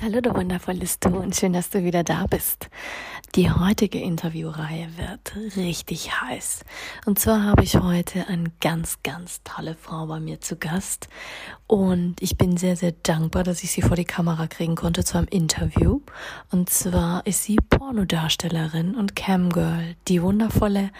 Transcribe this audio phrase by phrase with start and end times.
[0.00, 2.70] Hallo, du wundervolles Du und schön, dass du wieder da bist.
[3.34, 6.60] Die heutige Interviewreihe wird richtig heiß.
[7.04, 11.08] Und zwar habe ich heute eine ganz, ganz tolle Frau bei mir zu Gast.
[11.66, 15.18] Und ich bin sehr, sehr dankbar, dass ich sie vor die Kamera kriegen konnte zu
[15.18, 16.00] einem Interview.
[16.52, 20.92] Und zwar ist sie Pornodarstellerin und Camgirl, die wundervolle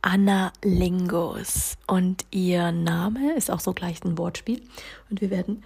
[0.00, 1.76] Anna Lingos.
[1.88, 4.62] Und ihr Name ist auch so gleich ein Wortspiel.
[5.10, 5.64] Und wir werden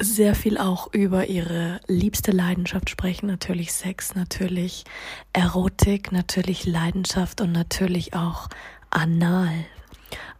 [0.00, 3.26] sehr viel auch über ihre liebste Leidenschaft sprechen.
[3.26, 4.84] Natürlich Sex, natürlich
[5.32, 8.48] Erotik, natürlich Leidenschaft und natürlich auch
[8.90, 9.52] Anal.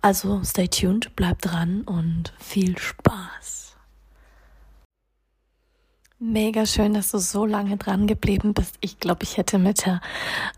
[0.02, 3.59] Also stay tuned, bleibt dran und viel Spaß.
[6.22, 8.76] Mega schön, dass du so lange dran geblieben bist.
[8.82, 10.02] Ich glaube, ich hätte mit der,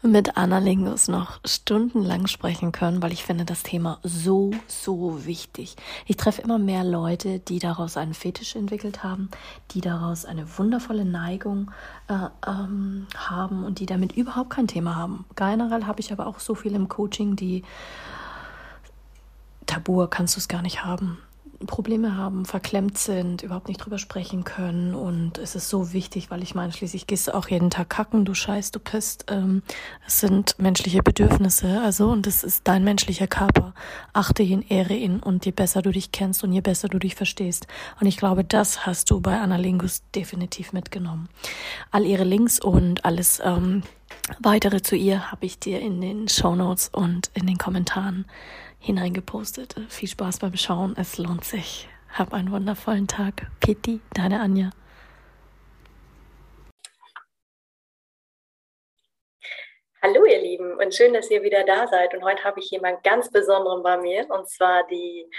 [0.02, 5.76] mit Anna Lingus noch stundenlang sprechen können, weil ich finde das Thema so, so wichtig.
[6.08, 9.30] Ich treffe immer mehr Leute, die daraus einen Fetisch entwickelt haben,
[9.70, 11.70] die daraus eine wundervolle Neigung
[12.08, 15.26] äh, ähm, haben und die damit überhaupt kein Thema haben.
[15.36, 17.62] Generell habe ich aber auch so viel im Coaching, die
[19.66, 21.18] Tabu kannst du es gar nicht haben
[21.66, 24.94] Probleme haben, verklemmt sind, überhaupt nicht drüber sprechen können.
[24.94, 28.24] Und es ist so wichtig, weil ich meine, schließlich gehst du auch jeden Tag kacken,
[28.24, 29.26] du scheißt, du pisst.
[29.28, 29.62] Ähm,
[30.06, 33.74] es sind menschliche Bedürfnisse, also und es ist dein menschlicher Körper.
[34.12, 37.14] Achte ihn, ehre ihn und je besser du dich kennst und je besser du dich
[37.14, 37.66] verstehst.
[38.00, 41.28] Und ich glaube, das hast du bei Analingus definitiv mitgenommen.
[41.90, 43.82] All ihre Links und alles ähm,
[44.40, 48.26] weitere zu ihr habe ich dir in den Show Notes und in den Kommentaren
[48.82, 49.76] hineingepostet.
[49.88, 51.88] Viel Spaß beim Schauen, es lohnt sich.
[52.12, 53.46] Hab einen wundervollen Tag.
[53.60, 54.70] Pitti, deine Anja.
[60.02, 62.12] Hallo ihr Lieben und schön, dass ihr wieder da seid.
[62.12, 65.30] Und heute habe ich jemanden ganz Besonderen bei mir und zwar die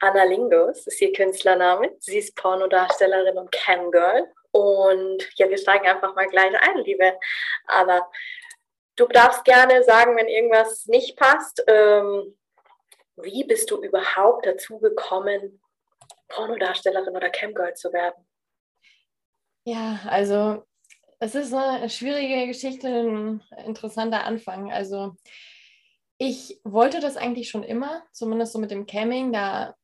[0.00, 1.96] Anna Lingos, ist ihr Künstlername.
[2.00, 4.30] Sie ist Pornodarstellerin und Camgirl.
[4.50, 7.14] Und ja, wir steigen einfach mal gleich ein, liebe
[7.66, 8.06] Anna.
[8.96, 11.64] Du darfst gerne sagen, wenn irgendwas nicht passt.
[11.66, 12.36] Ähm,
[13.16, 15.60] wie bist du überhaupt dazu gekommen,
[16.28, 18.26] Pornodarstellerin oder Camgirl zu werden?
[19.64, 20.64] Ja, also
[21.18, 24.72] es ist eine schwierige Geschichte, ein interessanter Anfang.
[24.72, 25.16] Also
[26.18, 29.32] ich wollte das eigentlich schon immer, zumindest so mit dem Camming.
[29.32, 29.74] Da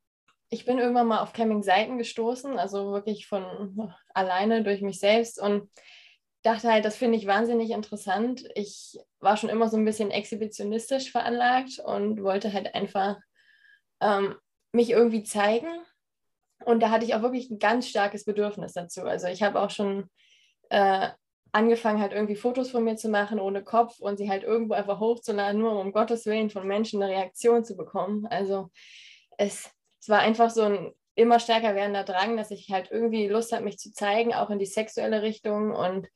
[0.50, 5.70] ich bin irgendwann mal auf Camming-Seiten gestoßen, also wirklich von alleine durch mich selbst und
[6.42, 8.44] dachte halt, das finde ich wahnsinnig interessant.
[8.54, 13.16] Ich war schon immer so ein bisschen exhibitionistisch veranlagt und wollte halt einfach
[14.00, 14.34] ähm,
[14.72, 15.68] mich irgendwie zeigen.
[16.64, 19.02] Und da hatte ich auch wirklich ein ganz starkes Bedürfnis dazu.
[19.02, 20.08] Also ich habe auch schon
[20.70, 21.10] äh,
[21.52, 25.00] angefangen, halt irgendwie Fotos von mir zu machen ohne Kopf und sie halt irgendwo einfach
[25.00, 28.26] hochzuladen, nur um Gottes Willen von Menschen eine Reaktion zu bekommen.
[28.26, 28.70] Also
[29.38, 29.70] es,
[30.00, 33.64] es war einfach so ein immer stärker werdender Drang, dass ich halt irgendwie Lust habe,
[33.64, 35.72] mich zu zeigen, auch in die sexuelle Richtung.
[35.72, 36.08] Und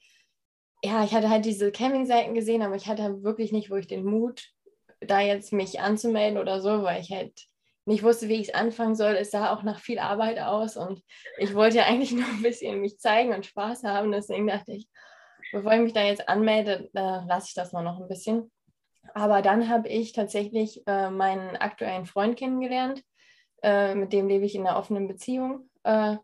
[0.86, 4.04] ja, ich hatte halt diese Camping-Seiten gesehen, aber ich hatte wirklich nicht wo ich den
[4.04, 4.50] Mut,
[5.00, 7.32] da jetzt mich anzumelden oder so, weil ich halt
[7.86, 9.14] nicht wusste, wie ich es anfangen soll.
[9.14, 11.02] Es sah auch nach viel Arbeit aus und
[11.38, 14.12] ich wollte ja eigentlich nur ein bisschen mich zeigen und Spaß haben.
[14.12, 14.88] Deswegen dachte ich,
[15.52, 18.52] bevor ich mich da jetzt anmelde, lasse ich das mal noch ein bisschen.
[19.14, 23.02] Aber dann habe ich tatsächlich äh, meinen aktuellen Freund kennengelernt.
[23.62, 25.68] Äh, mit dem lebe ich in einer offenen Beziehung.
[25.82, 26.16] Äh,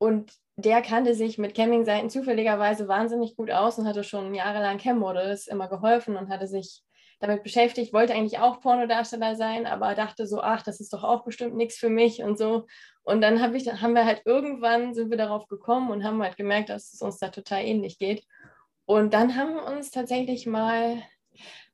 [0.00, 5.46] und der kannte sich mit Camping-Seiten zufälligerweise wahnsinnig gut aus und hatte schon jahrelang Cam-Models
[5.46, 6.82] immer geholfen und hatte sich
[7.18, 11.22] damit beschäftigt, wollte eigentlich auch Pornodarsteller sein, aber dachte so, ach, das ist doch auch
[11.24, 12.66] bestimmt nichts für mich und so.
[13.02, 16.38] Und dann hab ich, haben wir halt irgendwann sind wir darauf gekommen und haben halt
[16.38, 18.24] gemerkt, dass es uns da total ähnlich geht.
[18.86, 21.02] Und dann haben wir uns tatsächlich mal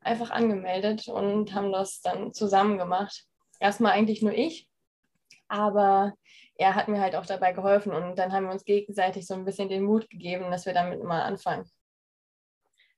[0.01, 3.25] einfach angemeldet und haben das dann zusammen gemacht.
[3.61, 4.69] Erstmal eigentlich nur ich,
[5.47, 6.13] aber
[6.59, 9.45] er hat mir halt auch dabei geholfen und dann haben wir uns gegenseitig so ein
[9.45, 11.71] bisschen den Mut gegeben, dass wir damit mal anfangen.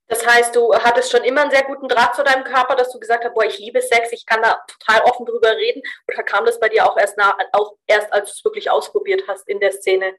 [0.09, 2.99] Das heißt, du hattest schon immer einen sehr guten Draht zu deinem Körper, dass du
[2.99, 5.83] gesagt hast, boah, ich liebe Sex, ich kann da total offen drüber reden.
[6.11, 9.25] Oder kam das bei dir auch erst, nach, auch erst als du es wirklich ausprobiert
[9.29, 10.15] hast in der Szene?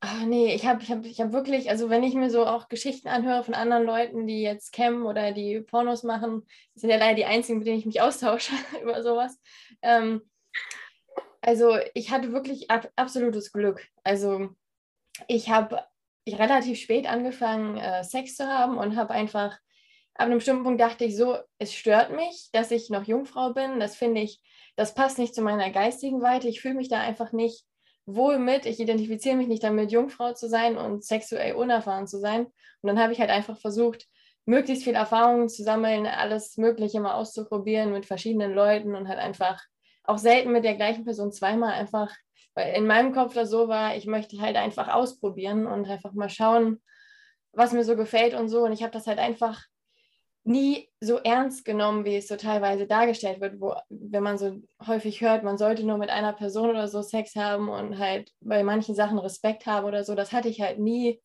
[0.00, 2.68] Ach, nee, ich habe ich hab, ich hab wirklich, also wenn ich mir so auch
[2.68, 7.16] Geschichten anhöre von anderen Leuten, die jetzt cammen oder die Pornos machen, sind ja leider
[7.16, 8.52] die einzigen, mit denen ich mich austausche
[8.82, 9.38] über sowas.
[9.82, 10.22] Ähm,
[11.42, 13.86] also ich hatte wirklich ab, absolutes Glück.
[14.04, 14.50] Also
[15.28, 15.82] ich habe
[16.28, 19.58] relativ spät angefangen, äh, Sex zu haben und habe einfach
[20.14, 23.80] ab einem bestimmten Punkt dachte ich so, es stört mich, dass ich noch Jungfrau bin.
[23.80, 24.40] Das finde ich,
[24.76, 26.48] das passt nicht zu meiner geistigen Weite.
[26.48, 27.64] Ich fühle mich da einfach nicht
[28.06, 28.66] wohl mit.
[28.66, 32.46] Ich identifiziere mich nicht damit, Jungfrau zu sein und sexuell unerfahren zu sein.
[32.46, 34.06] Und dann habe ich halt einfach versucht,
[34.44, 39.62] möglichst viel Erfahrungen zu sammeln, alles Mögliche mal auszuprobieren mit verschiedenen Leuten und halt einfach
[40.10, 42.14] auch selten mit der gleichen Person zweimal einfach,
[42.54, 46.28] weil in meinem Kopf das so war, ich möchte halt einfach ausprobieren und einfach mal
[46.28, 46.82] schauen,
[47.52, 48.64] was mir so gefällt und so.
[48.64, 49.62] Und ich habe das halt einfach
[50.42, 55.20] nie so ernst genommen, wie es so teilweise dargestellt wird, wo, wenn man so häufig
[55.20, 58.94] hört, man sollte nur mit einer Person oder so Sex haben und halt bei manchen
[58.94, 60.14] Sachen Respekt haben oder so.
[60.14, 61.22] Das hatte ich halt nie.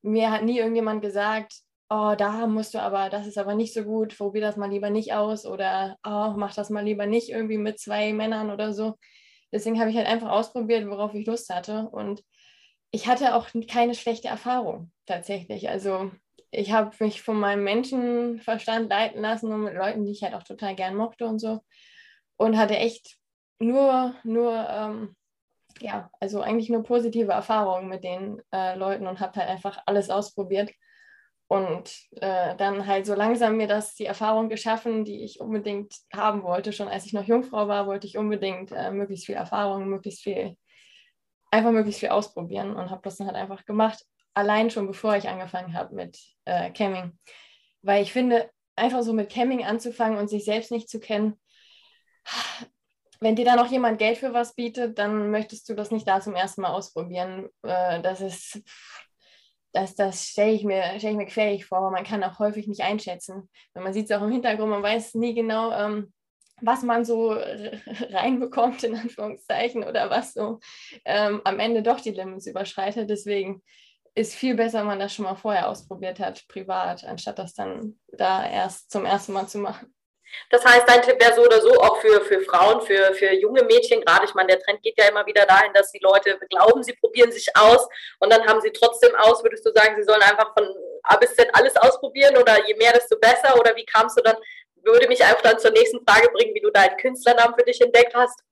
[0.00, 1.54] Mir hat nie irgendjemand gesagt,
[1.92, 4.88] oh, da musst du aber, das ist aber nicht so gut, probier das mal lieber
[4.88, 8.94] nicht aus oder oh, mach das mal lieber nicht irgendwie mit zwei Männern oder so.
[9.52, 12.24] Deswegen habe ich halt einfach ausprobiert, worauf ich Lust hatte und
[12.92, 15.68] ich hatte auch keine schlechte Erfahrung tatsächlich.
[15.68, 16.10] Also
[16.50, 20.44] ich habe mich von meinem Menschenverstand leiten lassen und mit Leuten, die ich halt auch
[20.44, 21.60] total gern mochte und so
[22.38, 23.18] und hatte echt
[23.58, 25.16] nur, nur, ähm,
[25.80, 30.08] ja, also eigentlich nur positive Erfahrungen mit den äh, Leuten und habe halt einfach alles
[30.08, 30.70] ausprobiert
[31.52, 36.44] und äh, dann halt so langsam mir das die Erfahrung geschaffen, die ich unbedingt haben
[36.44, 36.72] wollte.
[36.72, 40.56] Schon als ich noch Jungfrau war, wollte ich unbedingt äh, möglichst viel Erfahrung, möglichst viel,
[41.50, 44.02] einfach möglichst viel ausprobieren und habe das dann halt einfach gemacht.
[44.32, 47.18] Allein schon bevor ich angefangen habe mit äh, Camming.
[47.82, 51.38] Weil ich finde, einfach so mit Camming anzufangen und sich selbst nicht zu kennen,
[53.20, 56.22] wenn dir da noch jemand Geld für was bietet, dann möchtest du das nicht da
[56.22, 57.50] zum ersten Mal ausprobieren.
[57.62, 58.62] Äh, das ist
[59.72, 62.82] das, das stelle ich, mir, stell ich mir gefährlich vor, man kann auch häufig nicht
[62.82, 63.48] einschätzen.
[63.74, 66.12] Wenn man sieht es auch im Hintergrund, man weiß nie genau, ähm,
[66.60, 67.32] was man so
[68.10, 70.60] reinbekommt, in Anführungszeichen, oder was so
[71.04, 73.08] ähm, am Ende doch die Limits überschreitet.
[73.08, 73.62] Deswegen
[74.14, 77.98] ist viel besser, wenn man das schon mal vorher ausprobiert hat, privat, anstatt das dann
[78.12, 79.92] da erst zum ersten Mal zu machen.
[80.50, 83.62] Das heißt, dein Tipp wäre so oder so auch für, für Frauen, für, für junge
[83.64, 84.24] Mädchen gerade.
[84.24, 87.32] Ich meine, der Trend geht ja immer wieder dahin, dass die Leute glauben, sie probieren
[87.32, 87.86] sich aus
[88.20, 89.42] und dann haben sie trotzdem aus.
[89.42, 90.68] Würdest du sagen, sie sollen einfach von
[91.04, 93.58] A bis Z alles ausprobieren oder je mehr, desto besser?
[93.58, 94.36] Oder wie kamst du dann?
[94.84, 98.14] Würde mich einfach dann zur nächsten Frage bringen, wie du deinen Künstlernamen für dich entdeckt
[98.14, 98.42] hast.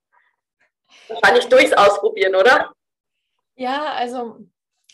[1.07, 2.71] Wahrscheinlich durchs Ausprobieren, oder?
[3.55, 4.37] Ja, also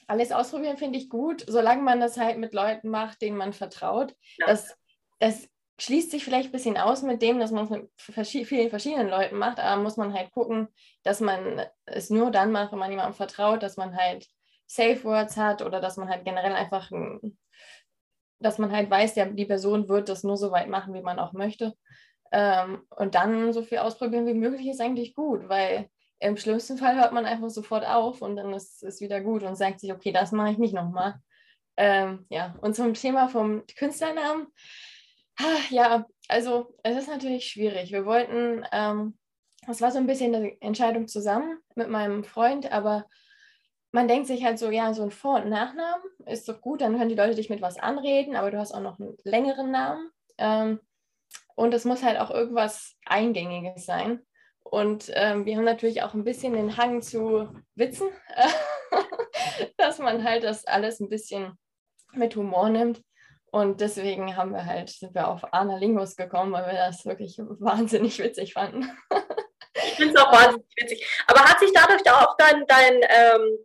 [0.07, 4.15] alles ausprobieren finde ich gut, solange man das halt mit Leuten macht, denen man vertraut.
[4.37, 4.47] Ja.
[4.47, 4.75] Das,
[5.19, 5.47] das
[5.79, 9.37] schließt sich vielleicht ein bisschen aus mit dem, dass man es mit vielen verschiedenen Leuten
[9.37, 10.67] macht, aber muss man halt gucken,
[11.03, 14.27] dass man es nur dann macht, wenn man jemandem vertraut, dass man halt
[14.65, 16.91] Safe Words hat oder dass man halt generell einfach,
[18.39, 21.19] dass man halt weiß, der, die Person wird das nur so weit machen, wie man
[21.19, 21.73] auch möchte.
[22.31, 25.89] Ähm, und dann so viel ausprobieren wie möglich ist eigentlich gut, weil
[26.19, 29.55] im schlimmsten Fall hört man einfach sofort auf und dann ist es wieder gut und
[29.55, 31.15] sagt sich, okay, das mache ich nicht nochmal.
[31.77, 34.47] Ähm, ja, und zum Thema vom Künstlernamen
[35.69, 37.91] ja, also es ist natürlich schwierig.
[37.91, 39.17] Wir wollten, ähm,
[39.65, 43.05] das war so ein bisschen eine Entscheidung zusammen mit meinem Freund, aber
[43.91, 46.97] man denkt sich halt so, ja, so ein Vor- und Nachnamen ist doch gut, dann
[46.97, 50.09] können die Leute dich mit was anreden, aber du hast auch noch einen längeren Namen.
[50.37, 50.79] Ähm,
[51.55, 54.21] und es muss halt auch irgendwas Eingängiges sein.
[54.63, 58.09] Und ähm, wir haben natürlich auch ein bisschen den Hang zu Witzen,
[59.77, 61.57] dass man halt das alles ein bisschen
[62.13, 63.01] mit Humor nimmt.
[63.51, 68.19] Und deswegen haben wir halt, sind wir auf Analingos gekommen, weil wir das wirklich wahnsinnig
[68.19, 68.91] witzig fanden.
[69.73, 71.23] ich finde es auch wahnsinnig witzig.
[71.27, 73.57] Aber hat sich dadurch auch dein, dein ähm,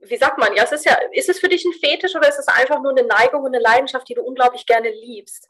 [0.00, 2.38] wie sagt man, ja, es ist ja, ist es für dich ein Fetisch oder ist
[2.38, 5.48] es einfach nur eine Neigung und eine Leidenschaft, die du unglaublich gerne liebst?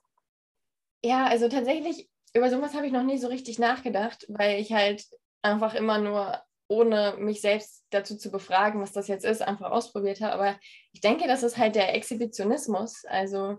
[1.02, 5.04] Ja, also tatsächlich, über sowas habe ich noch nie so richtig nachgedacht, weil ich halt
[5.42, 10.20] einfach immer nur ohne mich selbst dazu zu befragen, was das jetzt ist, einfach ausprobiert
[10.20, 10.32] habe.
[10.34, 10.58] Aber
[10.92, 13.04] ich denke, das ist halt der Exhibitionismus.
[13.04, 13.58] Also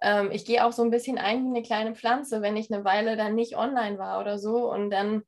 [0.00, 2.84] ähm, ich gehe auch so ein bisschen ein wie eine kleine Pflanze, wenn ich eine
[2.84, 4.70] Weile dann nicht online war oder so.
[4.70, 5.22] Und dann,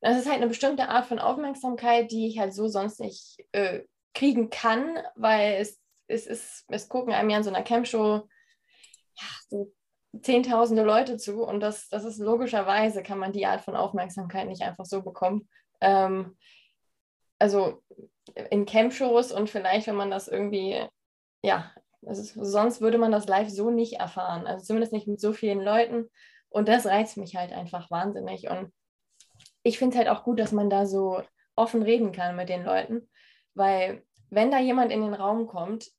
[0.00, 3.82] das ist halt eine bestimmte Art von Aufmerksamkeit, die ich halt so sonst nicht äh,
[4.14, 8.28] kriegen kann, weil es, es ist, es gucken einem ja in so einer Campshow
[9.14, 9.72] ja, so
[10.20, 14.62] zehntausende Leute zu und das, das ist logischerweise, kann man die Art von Aufmerksamkeit nicht
[14.62, 15.48] einfach so bekommen.
[15.82, 16.36] Ähm,
[17.38, 17.82] also
[18.50, 20.86] in Camp-Shows und vielleicht, wenn man das irgendwie,
[21.42, 21.72] ja,
[22.06, 24.46] also sonst würde man das live so nicht erfahren.
[24.46, 26.08] Also zumindest nicht mit so vielen Leuten.
[26.48, 28.48] Und das reizt mich halt einfach wahnsinnig.
[28.48, 28.72] Und
[29.62, 31.22] ich finde es halt auch gut, dass man da so
[31.56, 33.08] offen reden kann mit den Leuten,
[33.54, 35.90] weil wenn da jemand in den Raum kommt,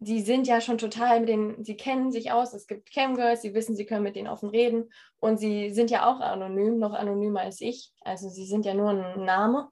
[0.00, 3.54] die sind ja schon total mit den, sie kennen sich aus, es gibt Camgirls, sie
[3.54, 7.40] wissen, sie können mit denen offen reden und sie sind ja auch anonym, noch anonymer
[7.40, 7.92] als ich.
[8.02, 9.68] Also sie sind ja nur ein Name.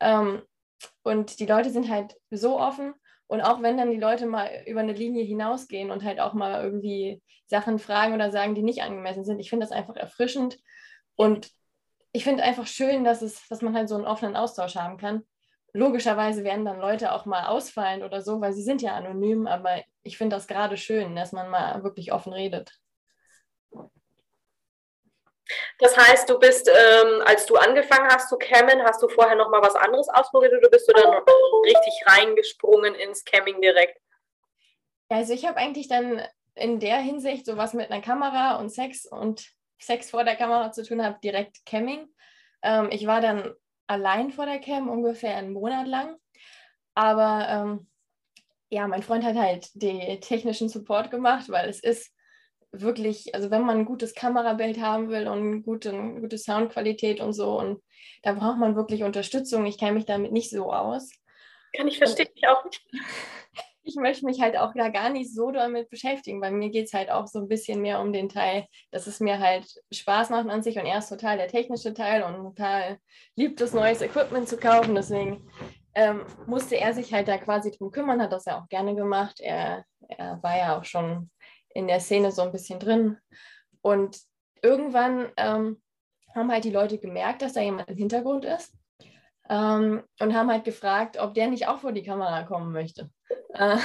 [0.00, 0.42] Ähm,
[1.02, 2.94] und die Leute sind halt so offen
[3.32, 6.62] Und auch wenn dann die Leute mal über eine Linie hinausgehen und halt auch mal
[6.62, 10.58] irgendwie Sachen fragen oder sagen, die nicht angemessen sind, ich finde das einfach erfrischend.
[11.16, 11.50] Und
[12.12, 15.22] ich finde einfach schön, dass, es, dass man halt so einen offenen Austausch haben kann.
[15.74, 19.82] Logischerweise werden dann Leute auch mal ausfallen oder so, weil sie sind ja anonym, aber
[20.02, 22.78] ich finde das gerade schön, dass man mal wirklich offen redet.
[25.78, 29.50] Das heißt, du bist, ähm, als du angefangen hast zu cammen, hast du vorher noch
[29.50, 31.10] mal was anderes ausprobiert oder bist du dann
[31.64, 33.98] richtig reingesprungen ins Camming direkt?
[35.10, 36.22] Ja, also ich habe eigentlich dann
[36.54, 39.46] in der Hinsicht sowas mit einer Kamera und Sex und
[39.78, 42.08] Sex vor der Kamera zu tun habe, direkt Camming.
[42.62, 43.54] Ähm, ich war dann
[43.86, 46.16] allein vor der Cam ungefähr einen Monat lang,
[46.94, 47.86] aber ähm,
[48.70, 52.10] ja, mein Freund hat halt den technischen Support gemacht, weil es ist
[52.72, 57.58] wirklich, also wenn man ein gutes Kamerabild haben will und gute, gute Soundqualität und so,
[57.58, 57.82] und
[58.22, 59.66] da braucht man wirklich Unterstützung.
[59.66, 61.10] Ich kenne mich damit nicht so aus.
[61.76, 62.82] Kann ich verstehen, ich auch nicht.
[63.84, 66.40] Ich möchte mich halt auch da gar nicht so damit beschäftigen.
[66.40, 69.18] Bei mir geht es halt auch so ein bisschen mehr um den Teil, dass es
[69.20, 72.98] mir halt Spaß macht an sich und er ist total der technische Teil und total
[73.34, 74.94] liebt es, neues Equipment zu kaufen.
[74.94, 75.50] Deswegen
[75.94, 79.40] ähm, musste er sich halt da quasi drum kümmern, hat das ja auch gerne gemacht.
[79.40, 81.30] Er, er war ja auch schon
[81.74, 83.18] in der Szene so ein bisschen drin.
[83.80, 84.20] Und
[84.62, 85.82] irgendwann ähm,
[86.34, 88.72] haben halt die Leute gemerkt, dass da jemand im Hintergrund ist
[89.48, 93.10] ähm, und haben halt gefragt, ob der nicht auch vor die Kamera kommen möchte.
[93.54, 93.76] Äh,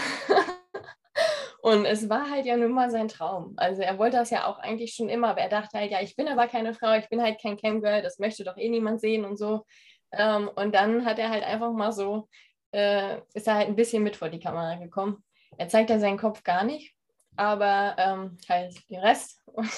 [1.62, 3.54] und es war halt ja nun mal sein Traum.
[3.58, 6.16] Also er wollte das ja auch eigentlich schon immer, aber er dachte halt, ja, ich
[6.16, 9.26] bin aber keine Frau, ich bin halt kein Camgirl, das möchte doch eh niemand sehen
[9.26, 9.66] und so.
[10.12, 12.30] Ähm, und dann hat er halt einfach mal so,
[12.72, 15.24] äh, ist er halt ein bisschen mit vor die Kamera gekommen.
[15.58, 16.94] Er zeigt ja seinen Kopf gar nicht,
[17.36, 19.42] aber ähm, halt den Rest.
[19.54, 19.70] Und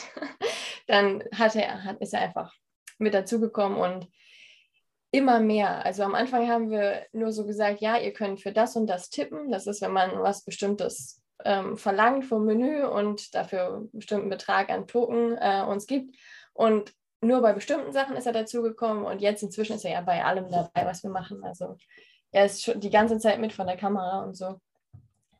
[0.87, 2.51] dann hat er, hat, ist er einfach
[2.97, 4.07] mit dazugekommen und
[5.11, 5.85] immer mehr.
[5.85, 9.09] Also am Anfang haben wir nur so gesagt, ja, ihr könnt für das und das
[9.09, 9.51] tippen.
[9.51, 14.69] Das ist, wenn man was Bestimmtes ähm, verlangt vom Menü und dafür einen bestimmten Betrag
[14.69, 16.15] an Token äh, uns gibt.
[16.53, 20.23] Und nur bei bestimmten Sachen ist er dazugekommen und jetzt inzwischen ist er ja bei
[20.23, 21.43] allem dabei, was wir machen.
[21.43, 21.77] Also
[22.31, 24.59] er ist schon die ganze Zeit mit von der Kamera und so.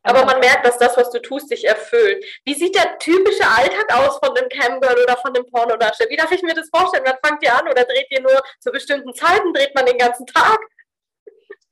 [0.04, 2.24] Aber man merkt, dass das, was du tust, dich erfüllt.
[2.46, 6.10] Wie sieht der typische Alltag aus von dem Camgirl oder von dem Pornodarsteller?
[6.10, 7.04] Wie darf ich mir das vorstellen?
[7.06, 9.54] Wann fangt ihr an oder dreht ihr nur zu bestimmten Zeiten?
[9.54, 10.60] Dreht man den ganzen Tag?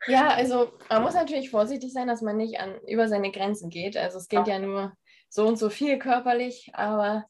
[0.08, 3.98] Ja, also man muss natürlich vorsichtig sein, dass man nicht an, über seine Grenzen geht.
[3.98, 4.94] Also es geht ja, ja nur
[5.30, 7.26] so und so viel körperlich, aber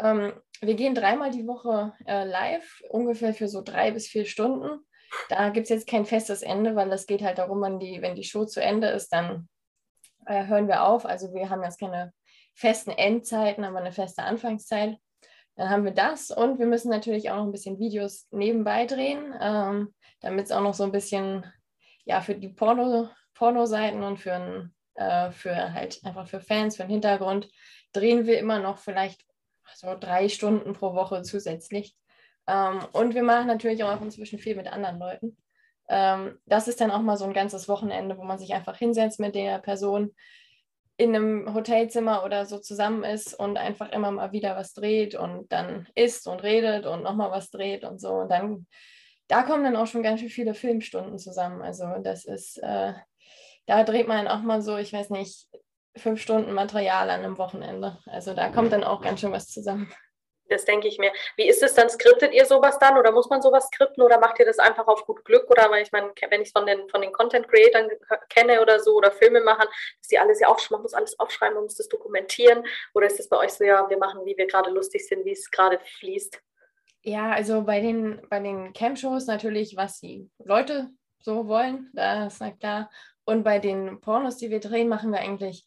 [0.00, 4.80] ähm, wir gehen dreimal die Woche äh, live, ungefähr für so drei bis vier Stunden.
[5.28, 8.14] Da gibt es jetzt kein festes Ende, weil es geht halt darum, wenn die, wenn
[8.14, 9.48] die Show zu Ende ist, dann
[10.28, 11.06] äh, hören wir auf.
[11.06, 12.12] Also wir haben jetzt keine
[12.54, 14.96] festen Endzeiten, aber eine feste Anfangszeit.
[15.56, 19.34] Dann haben wir das und wir müssen natürlich auch noch ein bisschen Videos nebenbei drehen,
[19.40, 21.44] ähm, damit es auch noch so ein bisschen
[22.04, 26.84] ja für die Porno, Porno-Seiten und für, ein, äh, für halt einfach für Fans, für
[26.84, 27.48] den Hintergrund
[27.92, 29.24] drehen wir immer noch vielleicht
[29.74, 31.96] so drei Stunden pro Woche zusätzlich.
[32.46, 35.36] Ähm, und wir machen natürlich auch inzwischen viel mit anderen Leuten.
[35.88, 39.20] Ähm, das ist dann auch mal so ein ganzes Wochenende, wo man sich einfach hinsetzt
[39.20, 40.14] mit der Person
[40.98, 45.50] in einem Hotelzimmer oder so zusammen ist und einfach immer mal wieder was dreht und
[45.52, 48.10] dann isst und redet und nochmal was dreht und so.
[48.10, 48.66] Und dann,
[49.28, 51.62] da kommen dann auch schon ganz schön viele Filmstunden zusammen.
[51.62, 52.94] Also das ist, äh,
[53.66, 55.46] da dreht man auch mal so, ich weiß nicht,
[55.96, 57.98] fünf Stunden Material an einem Wochenende.
[58.06, 59.92] Also da kommt dann auch ganz schön was zusammen.
[60.48, 61.12] Das denke ich mir.
[61.36, 61.88] Wie ist es dann?
[61.88, 65.04] Skriptet ihr sowas dann oder muss man sowas skripten oder macht ihr das einfach auf
[65.04, 65.50] gut Glück?
[65.50, 67.88] Oder weil ich meine, wenn ich es von den, von den Content Creatern
[68.28, 69.66] kenne oder so oder Filme machen,
[69.98, 72.64] dass die alles ja aufschreiben, man muss alles aufschreiben, man muss das dokumentieren.
[72.94, 75.32] Oder ist es bei euch so, ja, wir machen, wie wir gerade lustig sind, wie
[75.32, 76.40] es gerade fließt?
[77.02, 80.88] Ja, also bei den, bei den Cam-Shows natürlich, was die Leute
[81.20, 82.90] so wollen, das ist klar.
[83.24, 85.64] Und bei den Pornos, die wir drehen, machen wir eigentlich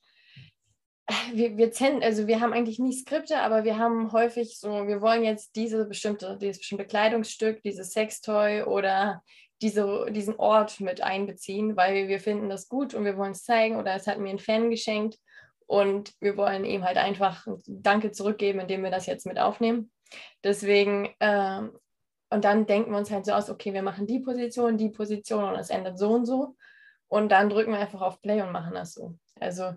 [1.34, 5.24] wir, wir, also wir haben eigentlich nie Skripte, aber wir haben häufig so, wir wollen
[5.24, 9.24] jetzt diese bestimmte, dieses bestimmte Kleidungsstück, dieses Sextoy oder
[9.62, 13.77] diese, diesen Ort mit einbeziehen, weil wir finden das gut und wir wollen es zeigen
[13.77, 15.20] oder es hat mir ein Fan geschenkt
[15.68, 19.91] und wir wollen ihm halt einfach Danke zurückgeben, indem wir das jetzt mit aufnehmen.
[20.44, 21.62] Deswegen, äh,
[22.30, 25.44] und dann denken wir uns halt so aus, okay, wir machen die Position, die Position
[25.44, 26.56] und es endet so und so.
[27.08, 29.15] Und dann drücken wir einfach auf Play und machen das so.
[29.41, 29.74] Also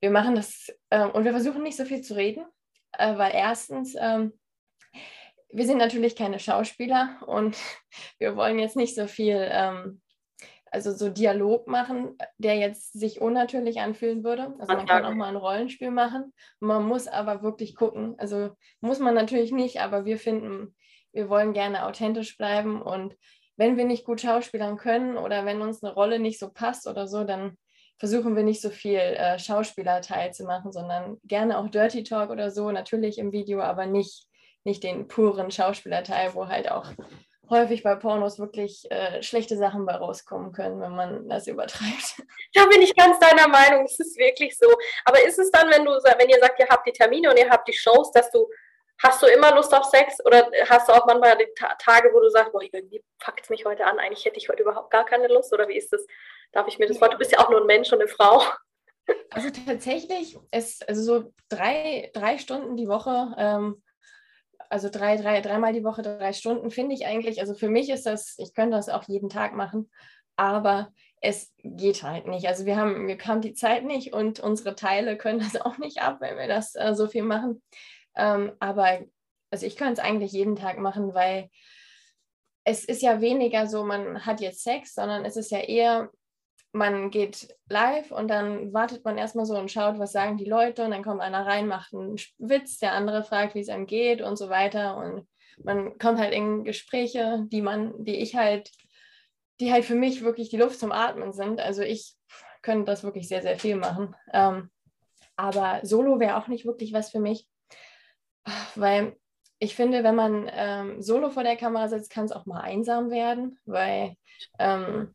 [0.00, 2.44] wir machen das äh, und wir versuchen nicht so viel zu reden,
[2.92, 4.32] äh, weil erstens, ähm,
[5.50, 7.56] wir sind natürlich keine Schauspieler und
[8.18, 10.00] wir wollen jetzt nicht so viel, ähm,
[10.70, 14.54] also so Dialog machen, der jetzt sich unnatürlich anfühlen würde.
[14.58, 16.34] Also man kann auch mal ein Rollenspiel machen.
[16.60, 18.14] Man muss aber wirklich gucken.
[18.18, 20.76] Also muss man natürlich nicht, aber wir finden,
[21.12, 23.16] wir wollen gerne authentisch bleiben und
[23.56, 27.08] wenn wir nicht gut schauspielern können oder wenn uns eine Rolle nicht so passt oder
[27.08, 27.56] so, dann
[27.98, 32.50] versuchen wir nicht so viel äh, Schauspielerteil zu machen, sondern gerne auch Dirty Talk oder
[32.50, 34.26] so, natürlich im Video, aber nicht,
[34.64, 36.86] nicht den puren Schauspielerteil, wo halt auch
[37.50, 42.22] häufig bei Pornos wirklich äh, schlechte Sachen bei rauskommen können, wenn man das übertreibt.
[42.54, 44.66] Da bin ich ganz deiner Meinung, es ist wirklich so.
[45.04, 47.48] Aber ist es dann, wenn du wenn ihr sagt, ihr habt die Termine und ihr
[47.48, 48.48] habt die Shows, dass du
[49.00, 51.46] Hast du immer Lust auf Sex oder hast du auch manchmal die
[51.78, 54.62] Tage, wo du sagst, boah, irgendwie packt es mich heute an, eigentlich hätte ich heute
[54.62, 56.04] überhaupt gar keine Lust oder wie ist das?
[56.52, 57.18] Darf ich mir das vorstellen?
[57.18, 58.42] Du bist ja auch nur ein Mensch und eine Frau.
[59.30, 63.82] Also tatsächlich ist also so drei, drei Stunden die Woche, ähm,
[64.68, 68.04] also drei, drei, dreimal die Woche drei Stunden finde ich eigentlich, also für mich ist
[68.04, 69.90] das, ich könnte das auch jeden Tag machen,
[70.36, 72.46] aber es geht halt nicht.
[72.46, 76.02] Also wir haben, wir haben die Zeit nicht und unsere Teile können das auch nicht
[76.02, 77.62] ab, wenn wir das äh, so viel machen.
[78.14, 79.00] Ähm, aber
[79.50, 81.48] also ich könnte es eigentlich jeden Tag machen, weil
[82.64, 86.10] es ist ja weniger so, man hat jetzt Sex, sondern es ist ja eher,
[86.72, 90.84] man geht live und dann wartet man erstmal so und schaut, was sagen die Leute
[90.84, 94.20] und dann kommt einer rein, macht einen Witz, der andere fragt, wie es einem geht
[94.20, 95.26] und so weiter und
[95.64, 98.70] man kommt halt in Gespräche, die man, die ich halt,
[99.60, 101.60] die halt für mich wirklich die Luft zum Atmen sind.
[101.60, 102.14] Also ich
[102.62, 104.14] könnte das wirklich sehr, sehr viel machen.
[104.32, 104.70] Ähm,
[105.36, 107.48] aber Solo wäre auch nicht wirklich was für mich.
[108.76, 109.16] Weil
[109.58, 113.10] ich finde, wenn man ähm, solo vor der Kamera sitzt, kann es auch mal einsam
[113.10, 114.14] werden, weil
[114.58, 115.14] ähm,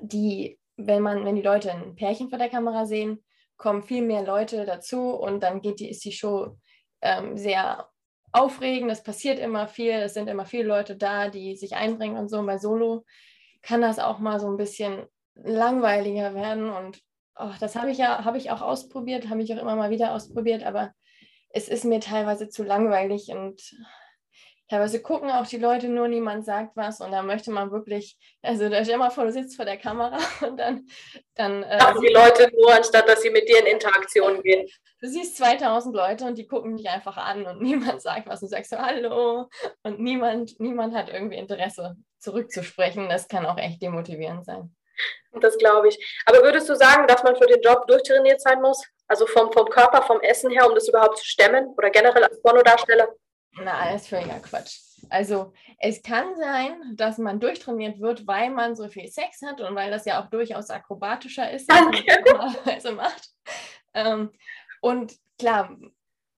[0.00, 3.22] die, wenn man, wenn die Leute ein Pärchen vor der Kamera sehen,
[3.56, 6.56] kommen viel mehr Leute dazu und dann geht die, ist die Show
[7.00, 7.88] ähm, sehr
[8.32, 12.28] aufregend, es passiert immer viel, es sind immer viele Leute da, die sich einbringen und
[12.28, 12.38] so.
[12.38, 13.04] Und bei Solo
[13.60, 17.00] kann das auch mal so ein bisschen langweiliger werden und
[17.36, 20.14] oh, das habe ich ja, habe ich auch ausprobiert, habe ich auch immer mal wieder
[20.14, 20.92] ausprobiert, aber
[21.50, 23.62] es ist mir teilweise zu langweilig und
[24.72, 28.70] teilweise gucken auch die Leute nur, niemand sagt was und da möchte man wirklich, also
[28.70, 30.86] da stell mal vor, du sitzt vor der Kamera und dann...
[31.34, 34.66] dann äh, die Leute nur, anstatt dass sie mit dir in Interaktion gehen.
[35.02, 38.48] Du siehst 2000 Leute und die gucken dich einfach an und niemand sagt was und
[38.48, 39.50] sagst so, hallo
[39.82, 43.10] und niemand, niemand hat irgendwie Interesse zurückzusprechen.
[43.10, 44.74] Das kann auch echt demotivierend sein.
[45.32, 46.22] Das glaube ich.
[46.24, 48.82] Aber würdest du sagen, dass man für den Job durchtrainiert sein muss?
[49.06, 51.74] Also vom, vom Körper, vom Essen her, um das überhaupt zu stemmen?
[51.76, 53.08] Oder generell als Pornodarsteller?
[53.56, 54.78] Na, das ist völliger Quatsch.
[55.10, 59.74] Also es kann sein, dass man durchtrainiert wird, weil man so viel Sex hat und
[59.74, 63.28] weil das ja auch durchaus akrobatischer ist, als man normalerweise macht.
[63.94, 64.30] Ähm,
[64.80, 65.76] und klar,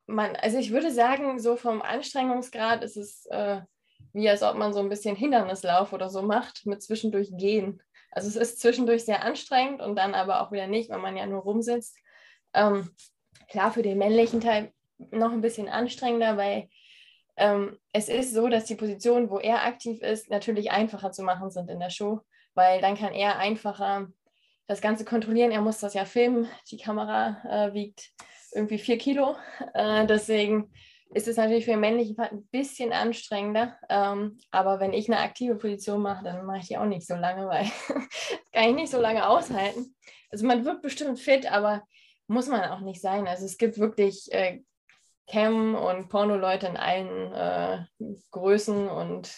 [0.07, 3.61] man, also ich würde sagen, so vom Anstrengungsgrad ist es äh,
[4.13, 7.83] wie als ob man so ein bisschen Hindernislauf oder so macht, mit zwischendurch gehen.
[8.11, 11.27] Also es ist zwischendurch sehr anstrengend und dann aber auch wieder nicht, weil man ja
[11.27, 11.97] nur rumsitzt.
[12.53, 12.91] Ähm,
[13.49, 14.73] klar, für den männlichen Teil
[15.11, 16.69] noch ein bisschen anstrengender, weil
[17.37, 21.51] ähm, es ist so, dass die Positionen, wo er aktiv ist, natürlich einfacher zu machen
[21.51, 22.21] sind in der Show,
[22.55, 24.09] weil dann kann er einfacher
[24.67, 25.51] das Ganze kontrollieren.
[25.51, 26.49] Er muss das ja filmen.
[26.71, 28.11] Die Kamera äh, wiegt
[28.53, 29.37] irgendwie vier Kilo.
[29.75, 30.73] Äh, deswegen
[31.15, 33.77] ist es natürlich für den männlichen Part ein bisschen anstrengender.
[33.89, 37.15] Ähm, aber wenn ich eine aktive Position mache, dann mache ich die auch nicht so
[37.15, 37.97] lange, weil das
[38.53, 39.95] kann ich nicht so lange aushalten.
[40.31, 41.83] Also man wird bestimmt fit, aber
[42.27, 43.27] muss man auch nicht sein.
[43.29, 44.63] Also es gibt wirklich äh,
[45.31, 47.85] Cam- und Porno-Leute in allen äh,
[48.31, 49.33] Größen und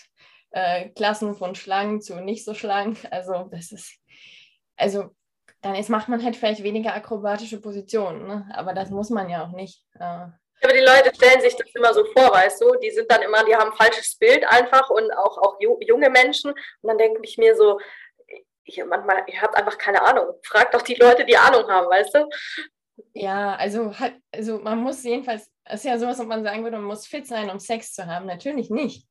[0.50, 2.98] äh, Klassen von schlank zu nicht so schlank.
[3.10, 3.98] Also das ist,
[4.76, 5.10] also
[5.60, 8.48] dann ist, macht man halt vielleicht weniger akrobatische Positionen, ne?
[8.54, 9.82] aber das muss man ja auch nicht.
[9.98, 10.26] Äh,
[10.62, 13.44] aber die Leute stellen sich das immer so vor, weißt du, die sind dann immer,
[13.44, 16.52] die haben ein falsches Bild einfach und auch, auch junge Menschen.
[16.52, 17.78] Und dann denke ich mir so,
[18.64, 20.34] ich, manchmal, ihr habt einfach keine Ahnung.
[20.42, 22.28] Fragt doch die Leute, die Ahnung haben, weißt du?
[23.12, 26.76] Ja, also, hat, also man muss jedenfalls, es ist ja sowas, was man sagen würde,
[26.76, 28.26] man muss fit sein, um Sex zu haben.
[28.26, 29.08] Natürlich nicht.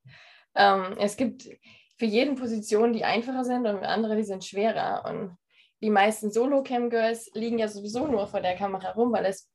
[0.56, 1.50] Ähm, es gibt
[1.98, 5.04] für jeden Positionen, die einfacher sind und andere, die sind schwerer.
[5.10, 5.38] Und
[5.82, 9.50] die meisten Solo-Cam-Girls liegen ja sowieso nur vor der Kamera rum, weil es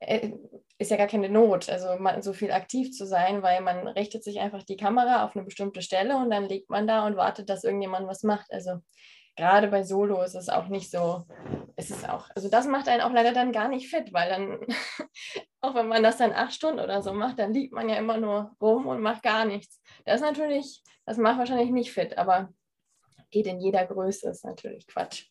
[0.00, 0.30] äh,
[0.78, 1.88] ist ja gar keine Not, also
[2.20, 5.82] so viel aktiv zu sein, weil man richtet sich einfach die Kamera auf eine bestimmte
[5.82, 8.52] Stelle und dann liegt man da und wartet, dass irgendjemand was macht.
[8.52, 8.80] Also
[9.36, 11.24] gerade bei Solo ist es auch nicht so,
[11.76, 14.60] ist es auch, also das macht einen auch leider dann gar nicht fit, weil dann,
[15.60, 18.18] auch wenn man das dann acht Stunden oder so macht, dann liegt man ja immer
[18.18, 19.80] nur rum und macht gar nichts.
[20.04, 22.50] Das ist natürlich, das macht wahrscheinlich nicht fit, aber
[23.30, 25.26] geht in jeder Größe, ist natürlich Quatsch.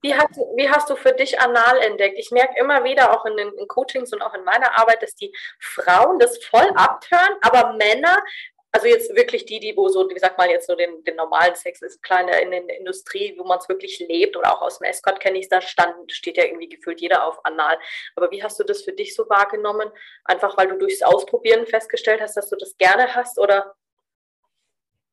[0.00, 2.18] Wie hast, du, wie hast du für dich Anal entdeckt?
[2.18, 5.14] Ich merke immer wieder, auch in den in Coachings und auch in meiner Arbeit, dass
[5.16, 8.22] die Frauen das voll abtören, aber Männer,
[8.72, 11.54] also jetzt wirklich die, die, wo so, wie sagt man jetzt so den, den normalen
[11.54, 14.84] Sex ist, klar in der, Industrie, wo man es wirklich lebt oder auch aus dem
[14.84, 17.78] Escort kenne ich es, da stand, steht ja irgendwie gefühlt jeder auf Anal.
[18.14, 19.90] Aber wie hast du das für dich so wahrgenommen?
[20.24, 23.74] Einfach weil du durchs Ausprobieren festgestellt hast, dass du das gerne hast oder?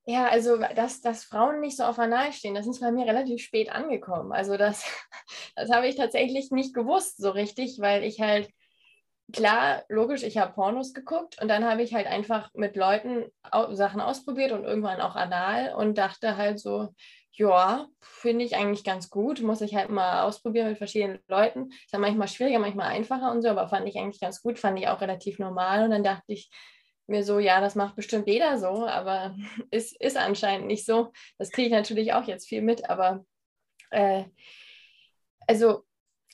[0.07, 3.41] Ja, also dass, dass Frauen nicht so auf Anal stehen, das ist bei mir relativ
[3.41, 4.31] spät angekommen.
[4.33, 4.85] Also das,
[5.55, 8.49] das habe ich tatsächlich nicht gewusst so richtig, weil ich halt,
[9.31, 13.25] klar, logisch, ich habe Pornos geguckt und dann habe ich halt einfach mit Leuten
[13.71, 16.89] Sachen ausprobiert und irgendwann auch anal und dachte halt so,
[17.37, 19.41] ja, finde ich eigentlich ganz gut.
[19.41, 21.69] Muss ich halt mal ausprobieren mit verschiedenen Leuten.
[21.71, 24.79] Ist ja manchmal schwieriger, manchmal einfacher und so, aber fand ich eigentlich ganz gut, fand
[24.79, 25.83] ich auch relativ normal.
[25.83, 26.49] Und dann dachte ich
[27.07, 29.35] mir so, ja, das macht bestimmt jeder so, aber
[29.71, 31.11] ist, ist anscheinend nicht so.
[31.37, 33.25] Das kriege ich natürlich auch jetzt viel mit, aber
[33.91, 34.23] äh,
[35.47, 35.83] also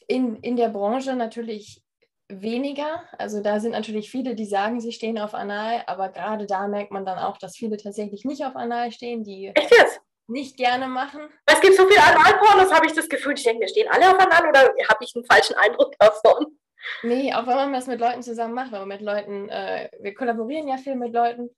[0.08, 1.84] in, in der Branche natürlich
[2.32, 3.04] weniger.
[3.18, 6.92] Also da sind natürlich viele, die sagen, sie stehen auf Anal, aber gerade da merkt
[6.92, 10.02] man dann auch, dass viele tatsächlich nicht auf Anal stehen, die Echt jetzt?
[10.28, 11.22] nicht gerne machen.
[11.46, 13.34] Es gibt so viele Analpornos, habe ich das Gefühl.
[13.34, 16.58] Ich denke, wir stehen alle auf Anal oder habe ich einen falschen Eindruck davon?
[17.04, 20.14] Nee, auch wenn man das mit Leuten zusammen macht, wenn man mit Leuten, äh, wir
[20.14, 21.50] kollaborieren ja viel mit Leuten,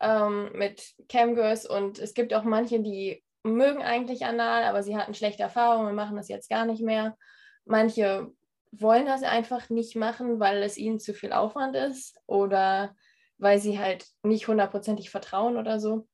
[0.00, 5.14] ähm, mit Camgirls und es gibt auch manche, die mögen eigentlich Anal, aber sie hatten
[5.14, 7.16] schlechte Erfahrungen und machen das jetzt gar nicht mehr.
[7.64, 8.30] Manche
[8.72, 12.94] wollen das einfach nicht machen, weil es ihnen zu viel Aufwand ist oder
[13.38, 16.06] weil sie halt nicht hundertprozentig vertrauen oder so.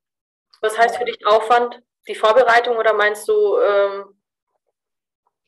[0.60, 1.80] Was heißt für dich Aufwand?
[2.06, 3.58] Die Vorbereitung oder meinst du?
[3.58, 4.04] Ähm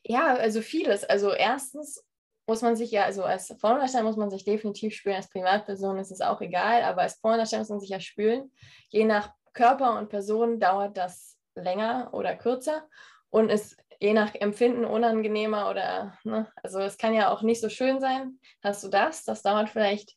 [0.03, 1.03] ja, also vieles.
[1.03, 2.03] Also erstens
[2.47, 6.11] muss man sich ja, also als Frauendarsteller muss man sich definitiv spülen, als Privatperson ist
[6.11, 8.51] es auch egal, aber als Frauendarsteller muss man sich ja spülen.
[8.87, 12.87] Je nach Körper und Person dauert das länger oder kürzer
[13.29, 17.69] und ist je nach Empfinden unangenehmer oder, ne, also es kann ja auch nicht so
[17.69, 18.39] schön sein.
[18.63, 19.23] Hast du das?
[19.23, 20.15] Das dauert vielleicht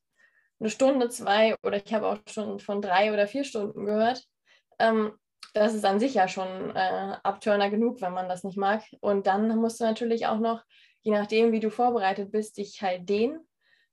[0.58, 4.24] eine Stunde, zwei oder ich habe auch schon von drei oder vier Stunden gehört.
[4.78, 5.12] Ähm,
[5.54, 8.82] das ist an sich ja schon äh, Abturner genug, wenn man das nicht mag.
[9.00, 10.62] Und dann musst du natürlich auch noch
[11.02, 13.40] je nachdem, wie du vorbereitet bist, dich halt dehnen.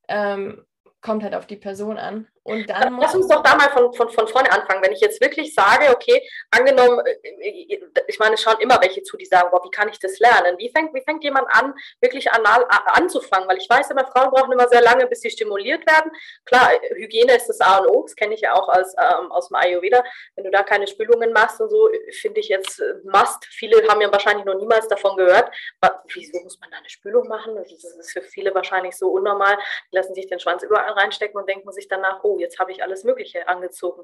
[0.08, 0.66] Ähm,
[1.02, 2.28] kommt halt auf die Person an.
[2.48, 4.82] Und dann Lass uns doch da mal von, von, von vorne anfangen.
[4.82, 9.04] Wenn ich jetzt wirklich sage, okay, angenommen, äh, äh, ich meine, es schauen immer welche
[9.04, 10.58] zu, die sagen, boah, wie kann ich das lernen?
[10.58, 13.50] Wie fängt, wie fängt jemand an, wirklich anal anzufangen?
[13.50, 16.10] Weil ich weiß immer, Frauen brauchen immer sehr lange, bis sie stimuliert werden.
[16.46, 19.50] Klar, Hygiene ist das A und O, das kenne ich ja auch als, ähm, aus
[19.50, 20.02] dem Ayurveda.
[20.36, 21.90] Wenn du da keine Spülungen machst und so,
[22.22, 23.46] finde ich jetzt äh, must.
[23.50, 25.52] Viele haben ja wahrscheinlich noch niemals davon gehört.
[25.82, 27.56] Aber wieso muss man da eine Spülung machen?
[27.56, 29.58] Das ist für viele wahrscheinlich so unnormal.
[29.92, 32.84] Die lassen sich den Schwanz überall reinstecken und denken sich danach, oh, jetzt habe ich
[32.84, 34.04] alles Mögliche angezogen.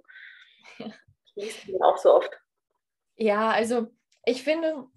[0.77, 0.91] Ja.
[1.35, 2.31] Liest man auch so oft.
[3.15, 3.87] Ja, also
[4.25, 4.87] ich finde,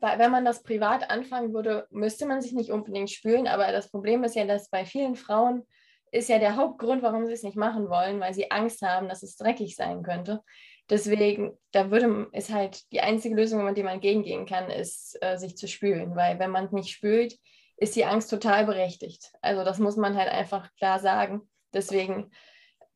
[0.00, 3.46] wenn man das privat anfangen würde, müsste man sich nicht unbedingt spülen.
[3.46, 5.66] Aber das Problem ist ja, dass bei vielen Frauen
[6.12, 9.22] ist ja der Hauptgrund, warum sie es nicht machen wollen, weil sie Angst haben, dass
[9.22, 10.42] es dreckig sein könnte.
[10.88, 15.36] Deswegen, da würde ist halt die einzige Lösung, mit der man gegengehen kann, ist, äh,
[15.36, 16.16] sich zu spülen.
[16.16, 17.36] Weil wenn man nicht spült,
[17.76, 19.32] ist die Angst total berechtigt.
[19.40, 21.48] Also das muss man halt einfach klar sagen.
[21.72, 22.32] Deswegen,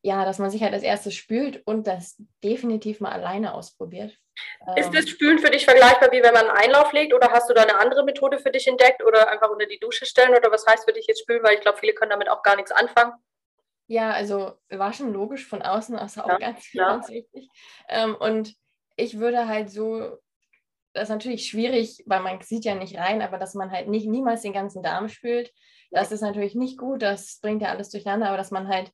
[0.05, 4.15] ja, dass man sich halt als erstes spült und das definitiv mal alleine ausprobiert.
[4.75, 7.49] Ist das ähm, Spülen für dich vergleichbar, wie wenn man einen Einlauf legt oder hast
[7.49, 10.51] du da eine andere Methode für dich entdeckt oder einfach unter die Dusche stellen oder
[10.51, 12.71] was heißt für dich jetzt spülen, weil ich glaube, viele können damit auch gar nichts
[12.71, 13.13] anfangen.
[13.87, 16.87] Ja, also war schon logisch von außen, also auch ja, ganz, ja.
[16.87, 17.49] ganz wichtig.
[17.89, 18.53] Ähm, und
[18.97, 20.19] ich würde halt so,
[20.93, 24.05] das ist natürlich schwierig, weil man sieht ja nicht rein, aber dass man halt nicht
[24.05, 25.51] niemals den ganzen Darm spült,
[25.89, 28.91] das ist natürlich nicht gut, das bringt ja alles durcheinander, aber dass man halt,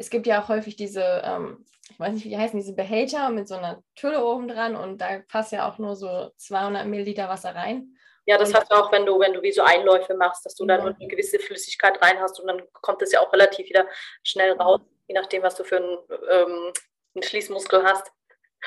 [0.00, 3.28] es gibt ja auch häufig diese, ähm, ich weiß nicht, wie die heißen, diese Behälter
[3.28, 7.28] mit so einer Tülle oben dran und da passt ja auch nur so 200 Milliliter
[7.28, 7.94] Wasser rein.
[8.24, 10.64] Ja, das hast du auch, wenn du, wenn du wie so Einläufe machst, dass du
[10.64, 10.78] ja.
[10.78, 13.86] dann eine gewisse Flüssigkeit rein hast und dann kommt es ja auch relativ wieder
[14.22, 15.98] schnell raus, je nachdem, was du für einen,
[16.30, 16.72] ähm,
[17.14, 18.10] einen Schließmuskel hast.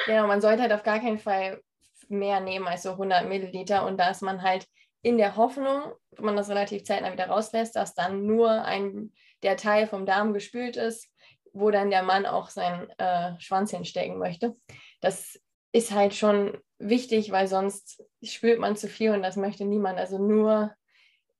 [0.06, 1.63] Genau, man sollte halt auf gar keinen Fall
[2.10, 4.67] mehr nehmen als so 100 Milliliter und da ist man halt
[5.02, 9.58] in der Hoffnung, wenn man das relativ zeitnah wieder rauslässt, dass dann nur ein, der
[9.58, 11.10] Teil vom Darm gespült ist,
[11.54, 14.56] wo dann der Mann auch seinen äh, Schwanz hinstecken möchte.
[15.02, 15.39] Das
[15.72, 20.00] ist halt schon wichtig, weil sonst spült man zu viel und das möchte niemand.
[20.00, 20.74] Also nur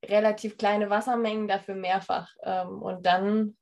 [0.06, 2.30] relativ kleine Wassermengen, dafür mehrfach.
[2.44, 3.58] Ähm, und dann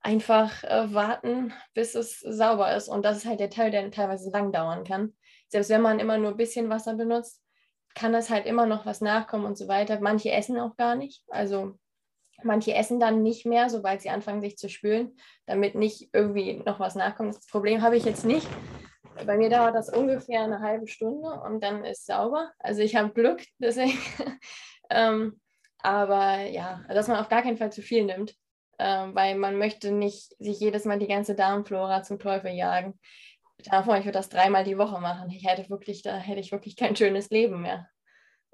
[0.00, 2.88] einfach äh, warten, bis es sauber ist.
[2.88, 5.14] Und das ist halt der Teil, der teilweise lang dauern kann.
[5.48, 7.42] Selbst wenn man immer nur ein bisschen Wasser benutzt,
[7.94, 10.00] kann das halt immer noch was nachkommen und so weiter.
[10.00, 11.22] Manche essen auch gar nicht.
[11.28, 11.78] Also
[12.44, 16.80] manche essen dann nicht mehr, sobald sie anfangen, sich zu spülen, damit nicht irgendwie noch
[16.80, 17.34] was nachkommt.
[17.34, 18.48] Das Problem habe ich jetzt nicht.
[19.26, 22.50] Bei mir dauert das ungefähr eine halbe Stunde und dann ist sauber.
[22.58, 23.98] Also ich habe Glück, deswegen.
[24.90, 25.40] ähm,
[25.78, 28.34] aber ja, dass man auf gar keinen Fall zu viel nimmt,
[28.78, 32.98] ähm, weil man möchte nicht sich jedes Mal die ganze Darmflora zum Teufel jagen
[33.70, 35.30] davon, ich würde das dreimal die Woche machen.
[35.30, 37.88] Ich hätte wirklich, da hätte ich wirklich kein schönes Leben mehr.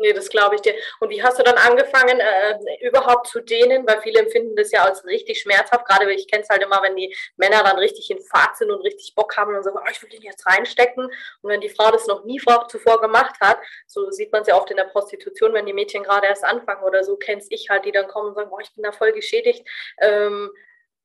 [0.01, 0.75] Nee, das glaube ich dir.
[1.01, 3.87] Und wie hast du dann angefangen, äh, überhaupt zu dehnen?
[3.87, 5.85] Weil viele empfinden das ja als richtig schmerzhaft.
[5.87, 8.81] Gerade ich kenne es halt immer, wenn die Männer dann richtig in Fahrt sind und
[8.81, 11.05] richtig Bock haben und sagen, oh, ich will den jetzt reinstecken.
[11.05, 14.57] Und wenn die Frau das noch nie zuvor gemacht hat, so sieht man es ja
[14.57, 17.85] oft in der Prostitution, wenn die Mädchen gerade erst anfangen oder so, kenn's ich halt,
[17.85, 19.69] die dann kommen und sagen, oh, ich bin da voll geschädigt.
[20.01, 20.51] Ähm,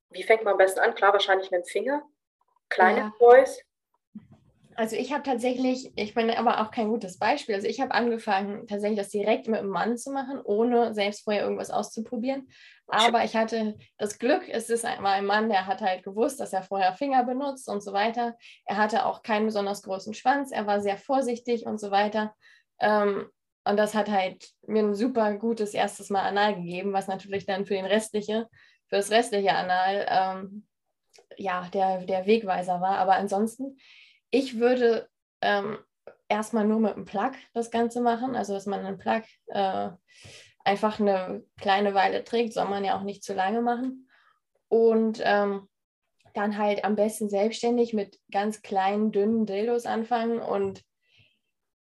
[0.10, 0.96] wie fängt man am besten an?
[0.96, 2.02] Klar, wahrscheinlich mit dem Finger.
[2.70, 3.14] Kleine ja.
[3.20, 3.60] Boys.
[4.78, 7.56] Also ich habe tatsächlich, ich bin aber auch kein gutes Beispiel.
[7.56, 11.44] Also ich habe angefangen, tatsächlich das direkt mit einem Mann zu machen, ohne selbst vorher
[11.44, 12.50] irgendwas auszuprobieren.
[12.88, 16.52] Aber ich hatte das Glück, es ist einmal ein Mann, der hat halt gewusst, dass
[16.52, 18.36] er vorher Finger benutzt und so weiter.
[18.66, 22.36] Er hatte auch keinen besonders großen Schwanz, er war sehr vorsichtig und so weiter.
[22.80, 23.30] Ähm,
[23.64, 27.66] und das hat halt mir ein super gutes erstes Mal Anal gegeben, was natürlich dann
[27.66, 28.48] für den restliche,
[28.88, 30.68] für das restliche Anal ähm,
[31.38, 32.98] ja der, der Wegweiser war.
[32.98, 33.78] Aber ansonsten
[34.36, 35.08] ich würde
[35.40, 35.78] ähm,
[36.28, 39.92] erstmal nur mit einem Plug das Ganze machen, also dass man einen Plug äh,
[40.66, 44.10] einfach eine kleine Weile trägt, soll man ja auch nicht zu lange machen.
[44.68, 45.70] Und ähm,
[46.34, 50.84] dann halt am besten selbstständig mit ganz kleinen, dünnen Dildos anfangen und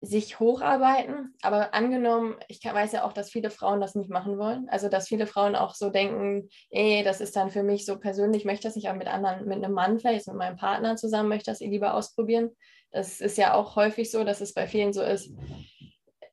[0.04, 1.34] sich hocharbeiten.
[1.42, 4.68] Aber angenommen, ich weiß ja auch, dass viele Frauen das nicht machen wollen.
[4.68, 8.42] Also, dass viele Frauen auch so denken, ey, das ist dann für mich so persönlich,
[8.42, 11.28] ich möchte das nicht, aber mit anderen, mit einem Mann vielleicht, mit meinem Partner zusammen
[11.28, 12.50] möchte das lieber ausprobieren.
[12.90, 15.30] Das ist ja auch häufig so, dass es bei vielen so ist,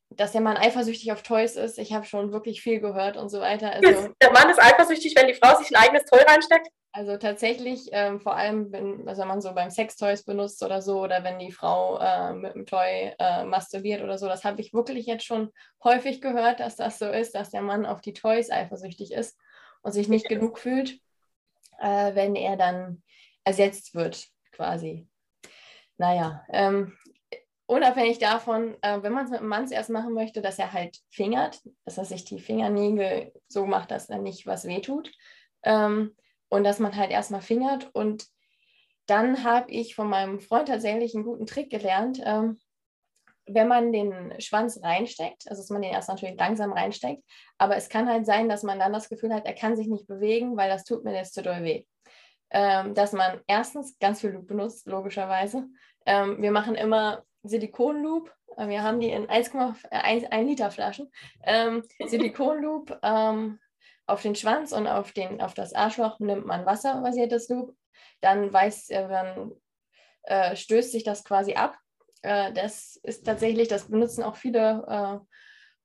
[0.09, 1.77] dass der Mann eifersüchtig auf Toys ist.
[1.77, 3.71] Ich habe schon wirklich viel gehört und so weiter.
[3.71, 6.67] Also, der Mann ist eifersüchtig, wenn die Frau sich ein eigenes Toy reinsteckt?
[6.91, 11.01] Also tatsächlich, ähm, vor allem, wenn, also wenn man so beim Sextoys benutzt oder so,
[11.01, 14.73] oder wenn die Frau äh, mit dem Toy äh, masturbiert oder so, das habe ich
[14.73, 15.51] wirklich jetzt schon
[15.83, 19.37] häufig gehört, dass das so ist, dass der Mann auf die Toys eifersüchtig ist
[19.83, 20.99] und sich nicht genug fühlt,
[21.79, 23.03] äh, wenn er dann
[23.43, 25.07] ersetzt wird, quasi.
[25.97, 26.97] Naja, ähm,
[27.67, 30.97] unabhängig davon, äh, wenn man es mit dem Mann zuerst machen möchte, dass er halt
[31.11, 35.11] fingert, dass er sich die Fingernägel so macht, dass er nicht was wehtut.
[35.61, 36.15] Ähm,
[36.49, 37.89] und dass man halt erstmal fingert.
[37.93, 38.25] Und
[39.05, 42.21] dann habe ich von meinem Freund tatsächlich einen guten Trick gelernt.
[42.23, 42.59] Ähm,
[43.51, 47.23] wenn man den Schwanz reinsteckt, also dass man den erst natürlich langsam reinsteckt,
[47.57, 50.07] aber es kann halt sein, dass man dann das Gefühl hat, er kann sich nicht
[50.07, 51.83] bewegen, weil das tut mir jetzt zu doll weh.
[52.51, 55.67] Ähm, dass man erstens ganz viel Loop benutzt, logischerweise.
[56.05, 58.33] Ähm, wir machen immer Silikonloop.
[58.57, 61.11] Äh, wir haben die in 1,1 Liter Flaschen.
[61.43, 63.59] Ähm, Silikonloop ähm,
[64.09, 67.75] auf den Schwanz und auf, den, auf das Arschloch nimmt man wasserbasiertes Loop,
[68.21, 69.51] dann weiß, äh, dann
[70.23, 71.77] äh, stößt sich das quasi ab.
[72.21, 75.25] Äh, das ist tatsächlich, das benutzen auch viele äh,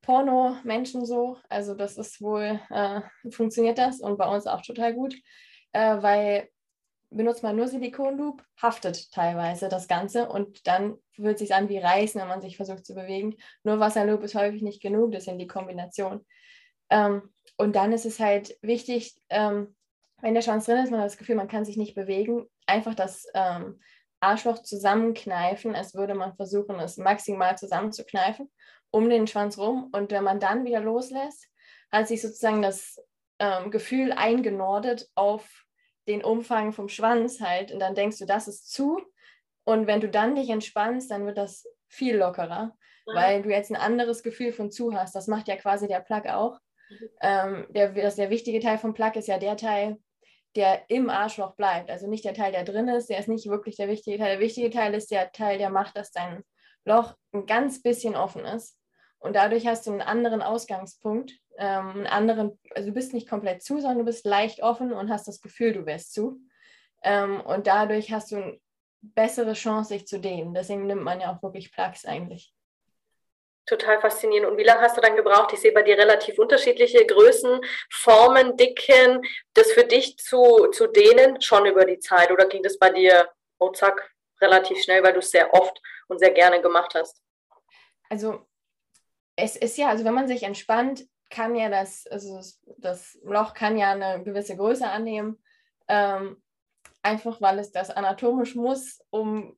[0.03, 1.39] Porno-Menschen so.
[1.49, 5.15] Also das ist wohl, äh, funktioniert das und bei uns auch total gut,
[5.73, 6.49] äh, weil
[7.11, 11.79] benutzt man nur Silikonloop, haftet teilweise das Ganze und dann fühlt es sich an wie
[11.79, 13.37] Reißen, wenn man sich versucht zu bewegen.
[13.63, 16.27] Nur Wasserloop ist häufig nicht genug, das sind die Kombination.
[16.91, 19.75] Ähm, und dann ist es halt wichtig, ähm,
[20.21, 22.95] wenn der Schwanz drin ist, man hat das Gefühl, man kann sich nicht bewegen, einfach
[22.95, 23.81] das ähm,
[24.21, 28.51] Arschloch zusammenkneifen, als würde man versuchen, es maximal zusammenzukneifen,
[28.91, 29.91] um den Schwanz rum.
[29.93, 31.49] Und wenn man dann wieder loslässt,
[31.93, 33.01] hat sich sozusagen das
[33.39, 35.67] ähm, Gefühl eingenordet auf
[36.09, 37.71] den Umfang vom Schwanz halt.
[37.71, 39.01] Und dann denkst du, das ist zu.
[39.65, 43.15] Und wenn du dann dich entspannst, dann wird das viel lockerer, ja.
[43.15, 45.15] weil du jetzt ein anderes Gefühl von zu hast.
[45.15, 46.59] Das macht ja quasi der Plug auch.
[47.21, 49.99] Ähm, der, das, der wichtige Teil vom Plug ist ja der Teil,
[50.57, 51.91] der im Arschloch bleibt.
[51.91, 54.31] Also nicht der Teil, der drin ist, der ist nicht wirklich der wichtige Teil.
[54.31, 56.45] Der wichtige Teil ist der Teil, der macht, dass dein
[56.85, 58.79] Loch ein ganz bisschen offen ist.
[59.19, 63.63] Und dadurch hast du einen anderen Ausgangspunkt, ähm, einen anderen, also du bist nicht komplett
[63.63, 66.41] zu, sondern du bist leicht offen und hast das Gefühl, du wärst zu.
[67.03, 68.61] Ähm, und dadurch hast du eine
[69.01, 70.55] bessere Chance, sich zu dehnen.
[70.55, 72.55] Deswegen nimmt man ja auch wirklich Plugs eigentlich
[73.67, 74.51] total faszinierend.
[74.51, 75.53] Und wie lange hast du dann gebraucht?
[75.53, 79.23] Ich sehe bei dir relativ unterschiedliche Größen, Formen, Dicken,
[79.55, 82.31] das für dich zu, zu dehnen, schon über die Zeit?
[82.31, 86.19] Oder ging das bei dir, oh zack, relativ schnell, weil du es sehr oft und
[86.19, 87.21] sehr gerne gemacht hast?
[88.09, 88.47] Also
[89.37, 92.41] es ist ja, also wenn man sich entspannt, kann ja das, also
[92.79, 95.43] das Loch kann ja eine gewisse Größe annehmen.
[95.89, 96.43] Ähm,
[97.05, 99.57] einfach weil es das anatomisch muss, um,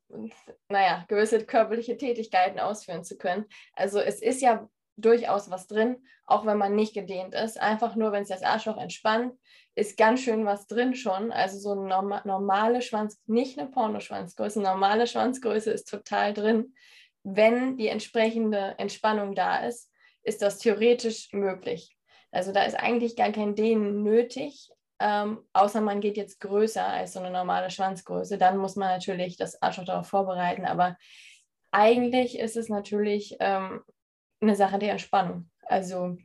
[0.68, 3.46] naja, gewisse körperliche Tätigkeiten ausführen zu können.
[3.74, 7.60] Also es ist ja durchaus was drin, auch wenn man nicht gedehnt ist.
[7.60, 9.34] Einfach nur, wenn es das Arschloch entspannt,
[9.74, 11.30] ist ganz schön was drin schon.
[11.30, 16.74] Also so eine norma normale Schwanz, nicht eine Pornoschwanzgröße, normale Schwanzgröße ist total drin.
[17.22, 19.90] Wenn die entsprechende Entspannung da ist,
[20.22, 21.96] ist das theoretisch möglich.
[22.32, 27.12] Also da ist eigentlich gar kein Dehnen nötig, ähm, außer man geht jetzt größer als
[27.12, 30.64] so eine normale Schwanzgröße, dann muss man natürlich das Arschloch darauf vorbereiten.
[30.64, 30.96] Aber
[31.70, 33.82] eigentlich ist es natürlich ähm,
[34.40, 35.50] eine Sache der Entspannung.
[35.62, 36.16] Also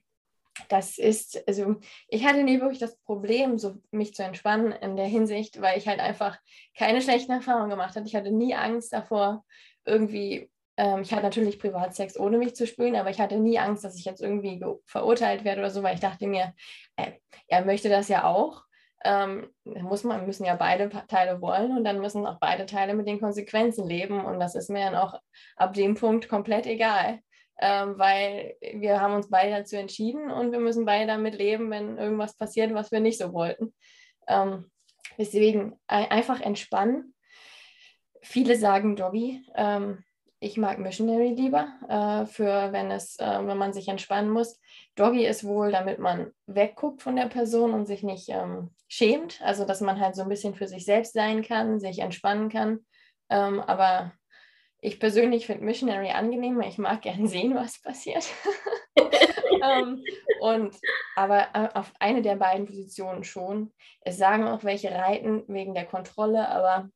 [0.70, 1.76] das ist, also
[2.08, 5.88] ich hatte nie wirklich das Problem, so mich zu entspannen in der Hinsicht, weil ich
[5.88, 6.38] halt einfach
[6.78, 8.06] keine schlechten Erfahrungen gemacht habe.
[8.06, 9.46] Ich hatte nie Angst davor,
[9.86, 10.50] irgendwie,
[10.82, 13.96] ähm, ich hatte natürlich Privatsex ohne mich zu spülen, aber ich hatte nie Angst, dass
[13.96, 16.56] ich jetzt irgendwie verurteilt werde oder so, weil ich dachte mir,
[16.96, 17.12] äh,
[17.48, 18.64] er möchte das ja auch.
[19.04, 23.08] Ähm, muss man, müssen ja beide Teile wollen und dann müssen auch beide Teile mit
[23.08, 24.26] den Konsequenzen leben.
[24.26, 25.20] Und das ist mir dann auch
[25.56, 27.20] ab dem Punkt komplett egal
[27.60, 32.00] ähm, weil wir haben uns beide dazu entschieden und wir müssen beide damit leben, wenn
[32.00, 33.76] irgendwas passiert, was wir nicht so wollten.
[34.28, 34.72] Ähm,
[35.20, 37.14] deswegen einfach entspannen.
[38.24, 39.46] Viele sagen Doggy.
[39.56, 40.04] Ähm,
[40.44, 44.60] ich mag Missionary lieber, äh, für wenn es, äh, wenn man sich entspannen muss.
[44.96, 49.66] Doggy ist wohl, damit man wegguckt von der Person und sich nicht ähm, schämt, also
[49.66, 52.80] dass man halt so ein bisschen für sich selbst sein kann, sich entspannen kann.
[53.30, 54.14] Ähm, aber
[54.80, 58.26] ich persönlich finde Missionary angenehm, weil ich mag gern sehen, was passiert.
[58.98, 60.04] ähm,
[60.40, 60.76] und
[61.16, 63.72] aber äh, auf eine der beiden Positionen schon.
[64.02, 66.90] Es sagen auch welche reiten wegen der Kontrolle, aber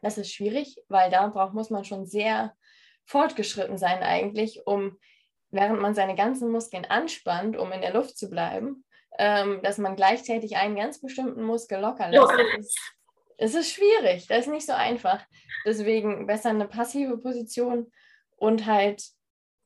[0.00, 2.54] das ist schwierig, weil da braucht, muss man schon sehr
[3.08, 4.96] fortgeschritten sein eigentlich, um
[5.50, 8.84] während man seine ganzen Muskeln anspannt, um in der Luft zu bleiben,
[9.18, 12.78] ähm, dass man gleichzeitig einen ganz bestimmten Muskel locker lässt
[13.38, 15.24] es ist schwierig, das ist nicht so einfach.
[15.64, 17.90] Deswegen besser eine passive Position
[18.36, 19.02] und halt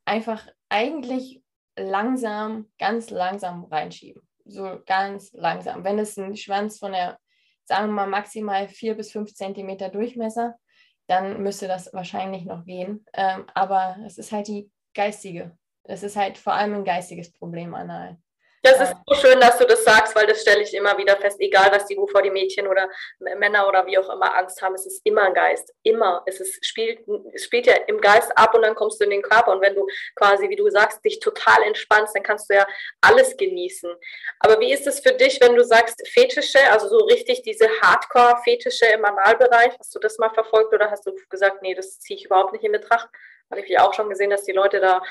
[0.05, 1.43] einfach eigentlich
[1.77, 4.23] langsam, ganz langsam reinschieben.
[4.45, 5.85] So ganz langsam.
[5.85, 7.19] Wenn es ein Schwanz von der,
[7.65, 10.57] sagen wir mal, maximal vier bis fünf Zentimeter Durchmesser,
[11.07, 13.05] dann müsste das wahrscheinlich noch gehen.
[13.13, 15.57] Ähm, aber es ist halt die geistige.
[15.85, 18.19] Es ist halt vor allem ein geistiges Problem anal.
[18.65, 21.41] Das ist so schön, dass du das sagst, weil das stelle ich immer wieder fest,
[21.41, 24.87] egal was die, wovor die Mädchen oder Männer oder wie auch immer Angst haben, es
[24.87, 25.75] ist immer ein Geist.
[25.83, 26.23] Immer.
[26.27, 27.01] Es ist, spielt,
[27.35, 29.51] es spielt ja im Geist ab und dann kommst du in den Körper.
[29.51, 32.65] Und wenn du quasi, wie du sagst, dich total entspannst, dann kannst du ja
[33.01, 33.91] alles genießen.
[34.39, 38.87] Aber wie ist es für dich, wenn du sagst, Fetische, also so richtig diese Hardcore-Fetische
[38.95, 42.27] im Analbereich, hast du das mal verfolgt oder hast du gesagt, nee, das ziehe ich
[42.27, 43.09] überhaupt nicht in Betracht?
[43.51, 45.03] Habe ich auch schon gesehen, dass die Leute da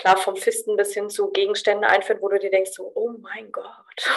[0.00, 3.52] klar vom Fisten bis hin zu Gegenstände einführen, wo du dir denkst, so, oh mein
[3.52, 4.10] Gott.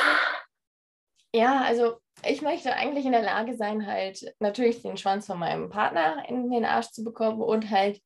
[1.36, 5.69] Ja, also ich möchte eigentlich in der Lage sein, halt natürlich den Schwanz von meinem
[5.69, 8.02] Partner in den Arsch zu bekommen und halt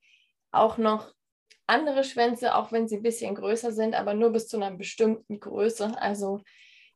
[0.51, 1.13] auch noch
[1.67, 5.39] andere Schwänze, auch wenn sie ein bisschen größer sind, aber nur bis zu einer bestimmten
[5.39, 6.01] Größe.
[6.01, 6.41] Also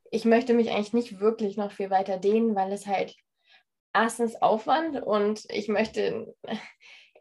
[0.10, 3.14] ich möchte mich eigentlich nicht wirklich noch viel weiter dehnen, weil es halt
[3.94, 6.34] erstens Aufwand und ich möchte,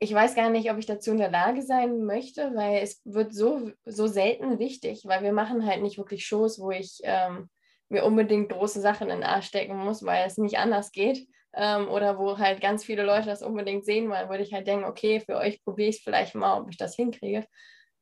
[0.02, 3.34] ich weiß gar nicht, ob ich dazu in der Lage sein möchte, weil es wird
[3.34, 7.50] so, so selten wichtig, weil wir machen halt nicht wirklich Shows, wo ich ähm,
[7.90, 11.28] mir unbedingt große Sachen in den Arsch stecken muss, weil es nicht anders geht.
[11.52, 14.84] Ähm, oder wo halt ganz viele Leute das unbedingt sehen wollen, würde ich halt denken,
[14.84, 17.44] okay, für euch probiere ich es vielleicht mal, ob ich das hinkriege.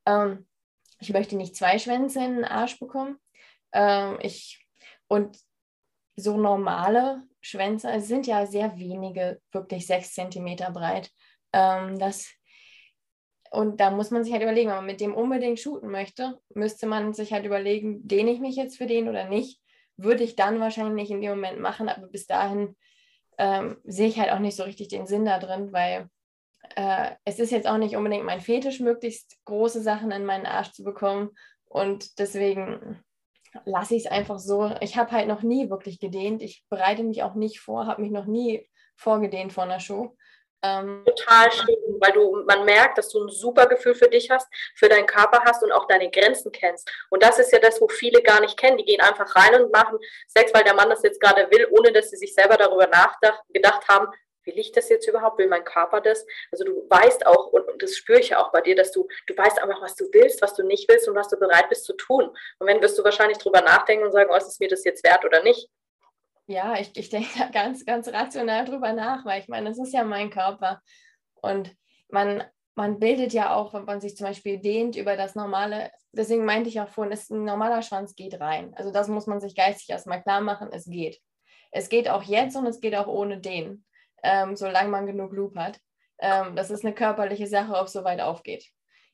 [0.05, 0.47] Ähm,
[1.01, 3.17] ich möchte nicht zwei Schwänze in den Arsch bekommen.
[3.73, 4.65] Ähm, ich,
[5.07, 5.37] und
[6.15, 11.09] so normale Schwänze, es sind ja sehr wenige, wirklich sechs Zentimeter breit.
[11.53, 12.29] Ähm, das,
[13.51, 16.87] und da muss man sich halt überlegen, wenn man mit dem unbedingt shooten möchte, müsste
[16.87, 19.59] man sich halt überlegen, dehne ich mich jetzt für den oder nicht.
[19.97, 22.75] Würde ich dann wahrscheinlich in dem Moment machen, aber bis dahin
[23.37, 26.09] ähm, sehe ich halt auch nicht so richtig den Sinn da drin, weil
[26.75, 30.71] äh, es ist jetzt auch nicht unbedingt mein Fetisch, möglichst große Sachen in meinen Arsch
[30.71, 31.31] zu bekommen.
[31.65, 33.03] Und deswegen
[33.65, 34.71] lasse ich es einfach so.
[34.81, 36.41] Ich habe halt noch nie wirklich gedehnt.
[36.41, 40.15] Ich bereite mich auch nicht vor, habe mich noch nie vorgedehnt vor einer Show.
[40.61, 44.47] Ähm, Total schön, weil du, man merkt, dass du ein super Gefühl für dich hast,
[44.75, 46.91] für deinen Körper hast und auch deine Grenzen kennst.
[47.09, 48.77] Und das ist ja das, wo viele gar nicht kennen.
[48.77, 51.93] Die gehen einfach rein und machen Sex, weil der Mann das jetzt gerade will, ohne
[51.93, 54.07] dass sie sich selber darüber nachgedacht haben,
[54.45, 55.37] will ich das jetzt überhaupt?
[55.37, 56.25] Will mein Körper das?
[56.51, 59.07] Also du weißt auch, und, und das spüre ich ja auch bei dir, dass du,
[59.27, 61.85] du weißt einfach, was du willst, was du nicht willst und was du bereit bist
[61.85, 62.25] zu tun.
[62.59, 65.03] Und wenn wirst du wahrscheinlich drüber nachdenken und sagen, oh, ist es mir das jetzt
[65.03, 65.69] wert oder nicht?
[66.49, 69.93] Ja, ich, ich denke da ganz, ganz rational drüber nach, weil ich meine, das ist
[69.93, 70.81] ja mein Körper.
[71.35, 71.75] Und
[72.09, 72.43] man,
[72.75, 76.69] man bildet ja auch, wenn man sich zum Beispiel dehnt über das normale, deswegen meinte
[76.69, 78.73] ich auch vorhin, ist, ein normaler Schwanz geht rein.
[78.73, 81.19] Also das muss man sich geistig erstmal klar machen, es geht.
[81.71, 83.85] Es geht auch jetzt und es geht auch ohne den,
[84.23, 85.79] ähm, solange man genug Loop hat.
[86.19, 88.65] Ähm, das ist eine körperliche Sache, ob es so weit aufgeht.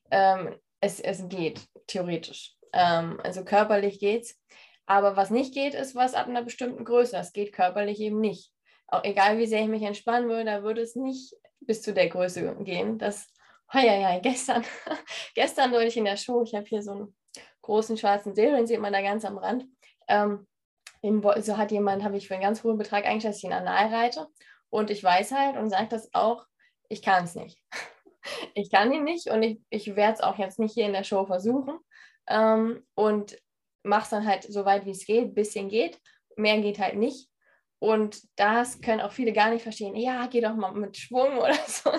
[0.09, 2.55] Ähm, es, es geht, theoretisch.
[2.71, 4.39] Ähm, also körperlich geht's.
[4.85, 7.13] Aber was nicht geht, ist was ab einer bestimmten Größe.
[7.13, 8.51] Das geht körperlich eben nicht.
[8.87, 12.07] Auch egal, wie sehr ich mich entspannen würde, da würde es nicht bis zu der
[12.07, 12.99] Größe gehen.
[12.99, 13.27] Das,
[13.73, 14.63] oh ja, ja, gestern,
[15.35, 17.15] gestern wollte ich in der Show, ich habe hier so einen
[17.61, 19.65] großen schwarzen Seele, den sieht man da ganz am Rand.
[20.07, 20.47] Ähm,
[21.39, 23.93] so hat jemand, habe ich für einen ganz hohen Betrag eingestellt, dass ich ihn anal
[23.93, 24.27] reite.
[24.69, 26.45] Und ich weiß halt und sage das auch,
[26.89, 27.59] ich kann es nicht.
[28.53, 31.03] ich kann ihn nicht und ich, ich werde es auch jetzt nicht hier in der
[31.03, 31.79] Show versuchen.
[32.27, 33.37] Ähm, und
[33.85, 35.99] mache es dann halt so weit, wie es geht, bisschen geht.
[36.35, 37.29] Mehr geht halt nicht.
[37.79, 39.95] Und das können auch viele gar nicht verstehen.
[39.95, 41.91] Ja, geh doch mal mit Schwung oder so.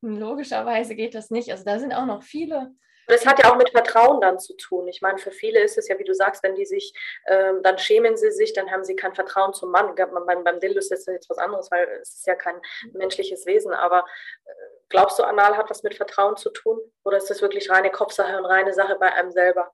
[0.00, 1.50] Logischerweise geht das nicht.
[1.50, 2.72] Also da sind auch noch viele.
[3.06, 4.88] Das hat ja auch mit Vertrauen dann zu tun.
[4.88, 6.94] Ich meine, für viele ist es ja, wie du sagst, wenn die sich,
[7.26, 9.94] ähm, dann schämen sie sich, dann haben sie kein Vertrauen zum Mann.
[9.94, 12.60] Beim, beim Dildo ist das jetzt was anderes, weil es ist ja kein
[12.92, 13.74] menschliches Wesen.
[13.74, 14.06] Aber
[14.46, 14.50] äh,
[14.88, 16.80] glaubst du, Anal hat was mit Vertrauen zu tun?
[17.04, 19.70] Oder ist das wirklich reine Kopfsache und reine Sache bei einem selber?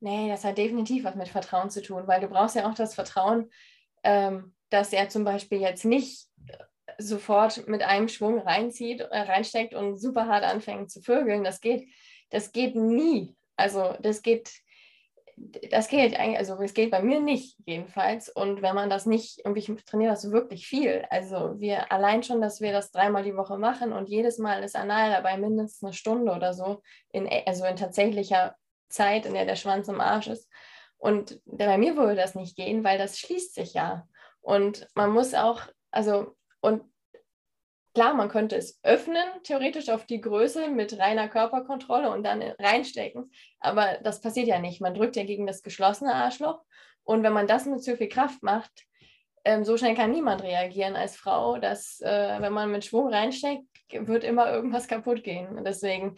[0.00, 2.94] Nee, das hat definitiv was mit Vertrauen zu tun, weil du brauchst ja auch das
[2.94, 3.50] Vertrauen,
[4.02, 6.56] ähm, dass er zum Beispiel jetzt nicht äh,
[6.98, 11.44] sofort mit einem Schwung reinzieht, äh, reinsteckt und super hart anfängt zu vögeln.
[11.44, 11.88] Das geht,
[12.30, 13.36] das geht nie.
[13.56, 14.50] Also das geht,
[15.70, 18.30] das geht eigentlich, also es geht bei mir nicht jedenfalls.
[18.30, 21.04] Und wenn man das nicht, und ich trainiere das wirklich viel.
[21.10, 24.76] Also wir allein schon, dass wir das dreimal die Woche machen und jedes Mal ist
[24.76, 26.80] Anal dabei mindestens eine Stunde oder so,
[27.12, 28.56] in, also in tatsächlicher
[28.90, 30.48] Zeit, in der der Schwanz im Arsch ist.
[30.98, 34.06] Und bei mir würde das nicht gehen, weil das schließt sich ja.
[34.42, 36.82] Und man muss auch, also, und
[37.94, 43.32] klar, man könnte es öffnen, theoretisch auf die Größe mit reiner Körperkontrolle und dann reinstecken.
[43.60, 44.80] Aber das passiert ja nicht.
[44.80, 46.60] Man drückt ja gegen das geschlossene Arschloch.
[47.02, 48.84] Und wenn man das mit zu viel Kraft macht,
[49.44, 53.64] ähm, so schnell kann niemand reagieren als Frau, dass äh, wenn man mit Schwung reinsteckt,
[53.90, 55.56] wird immer irgendwas kaputt gehen.
[55.56, 56.16] Und deswegen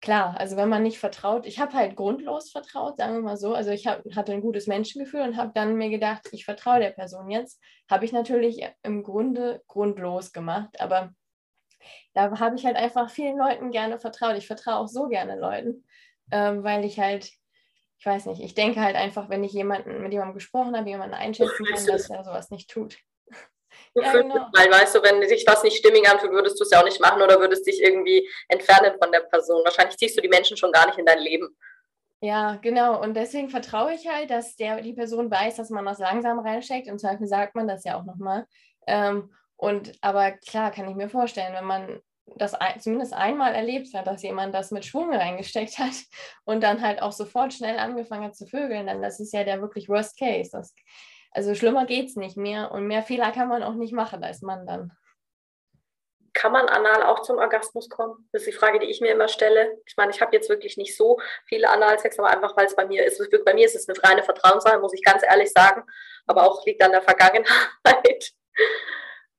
[0.00, 3.54] klar, also wenn man nicht vertraut, ich habe halt grundlos vertraut, sagen wir mal so.
[3.54, 6.90] Also ich hab, hatte ein gutes Menschengefühl und habe dann mir gedacht, ich vertraue der
[6.90, 7.60] Person jetzt.
[7.90, 11.12] Habe ich natürlich im Grunde grundlos gemacht, aber
[12.14, 14.36] da habe ich halt einfach vielen Leuten gerne vertraut.
[14.36, 15.84] Ich vertraue auch so gerne Leuten,
[16.30, 17.30] ähm, weil ich halt,
[17.98, 21.14] ich weiß nicht, ich denke halt einfach, wenn ich jemanden mit jemandem gesprochen habe, jemanden
[21.14, 22.98] einschätzen kann, dass er sowas nicht tut.
[24.02, 24.48] Ja, genau.
[24.52, 27.00] Weil, weißt du, wenn sich was nicht stimmig anfühlt, würdest du es ja auch nicht
[27.00, 29.64] machen oder würdest dich irgendwie entfernen von der Person.
[29.64, 31.56] Wahrscheinlich ziehst du die Menschen schon gar nicht in dein Leben.
[32.20, 33.00] Ja, genau.
[33.00, 36.88] Und deswegen vertraue ich halt, dass der, die Person weiß, dass man das langsam reinsteckt.
[36.88, 38.46] Im Zweifel sagt man das ja auch nochmal.
[38.86, 42.00] Ähm, und aber klar, kann ich mir vorstellen, wenn man
[42.36, 45.94] das ein, zumindest einmal erlebt hat, dass jemand das mit Schwung reingesteckt hat
[46.44, 49.60] und dann halt auch sofort schnell angefangen hat zu vögeln, dann das ist ja der
[49.60, 50.50] wirklich Worst Case.
[50.52, 50.74] Das
[51.38, 54.42] also schlimmer geht es nicht mehr und mehr Fehler kann man auch nicht machen als
[54.42, 54.90] Mann dann.
[56.32, 58.28] Kann man anal auch zum Orgasmus kommen?
[58.32, 59.78] Das ist die Frage, die ich mir immer stelle.
[59.86, 62.86] Ich meine, ich habe jetzt wirklich nicht so viele Analsex, aber einfach, weil es bei
[62.86, 63.22] mir ist.
[63.44, 65.84] Bei mir ist es eine reine Vertrauenssache, muss ich ganz ehrlich sagen.
[66.26, 68.32] Aber auch liegt an der Vergangenheit.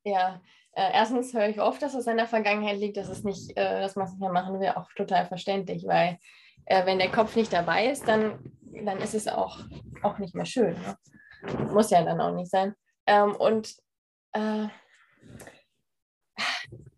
[0.06, 0.42] Ja,
[0.72, 3.82] äh, erstens höre ich oft, dass es an der Vergangenheit liegt, dass es nicht, äh,
[3.82, 6.18] dass man es nicht mehr machen will, auch total verständlich, weil
[6.66, 8.40] äh, wenn der Kopf nicht dabei ist, dann,
[8.86, 9.60] dann ist es auch,
[10.02, 10.74] auch nicht mehr schön.
[10.82, 10.98] Ne?
[11.42, 12.76] Muss ja dann auch nicht sein.
[13.06, 13.76] Ähm, und
[14.34, 14.68] äh,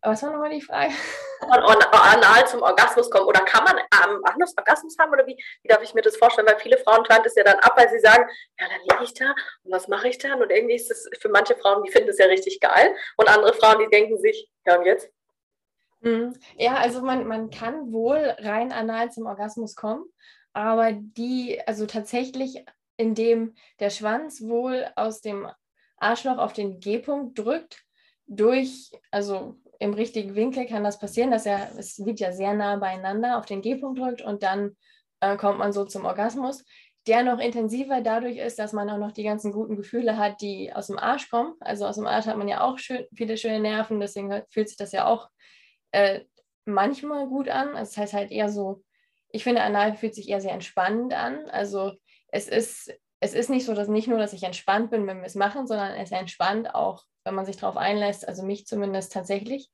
[0.01, 0.93] was war nochmal die Frage?
[1.39, 5.35] Kann man anal zum Orgasmus kommen oder kann man ähm, anders Orgasmus haben oder wie,
[5.61, 6.47] wie darf ich mir das vorstellen?
[6.47, 8.27] Weil viele Frauen teilen das ja dann ab, weil sie sagen,
[8.59, 9.33] ja, dann liege ich da
[9.63, 10.41] und was mache ich dann?
[10.41, 13.53] Und irgendwie ist das für manche Frauen, die finden das ja richtig geil und andere
[13.53, 15.09] Frauen, die denken sich, ja und jetzt?
[16.01, 16.33] Hm.
[16.57, 20.05] Ja, also man, man kann wohl rein anal zum Orgasmus kommen,
[20.53, 22.65] aber die, also tatsächlich
[23.01, 25.47] in dem der Schwanz wohl aus dem
[25.97, 27.83] Arschloch auf den G-Punkt drückt,
[28.27, 32.75] durch, also im richtigen Winkel kann das passieren, dass er, es liegt ja sehr nah
[32.77, 34.77] beieinander, auf den G-Punkt drückt und dann
[35.19, 36.63] äh, kommt man so zum Orgasmus,
[37.07, 40.71] der noch intensiver dadurch ist, dass man auch noch die ganzen guten Gefühle hat, die
[40.71, 41.55] aus dem Arsch kommen.
[41.59, 44.77] Also aus dem Arsch hat man ja auch schön, viele schöne Nerven, deswegen fühlt sich
[44.77, 45.27] das ja auch
[45.91, 46.21] äh,
[46.65, 47.69] manchmal gut an.
[47.69, 48.83] Also das heißt halt eher so,
[49.29, 51.49] ich finde, Anal fühlt sich eher sehr entspannend an.
[51.49, 51.93] Also
[52.31, 55.25] es ist, es ist nicht so, dass nicht nur, dass ich entspannt bin, wenn wir
[55.25, 59.69] es machen, sondern es entspannt auch, wenn man sich darauf einlässt, also mich zumindest tatsächlich.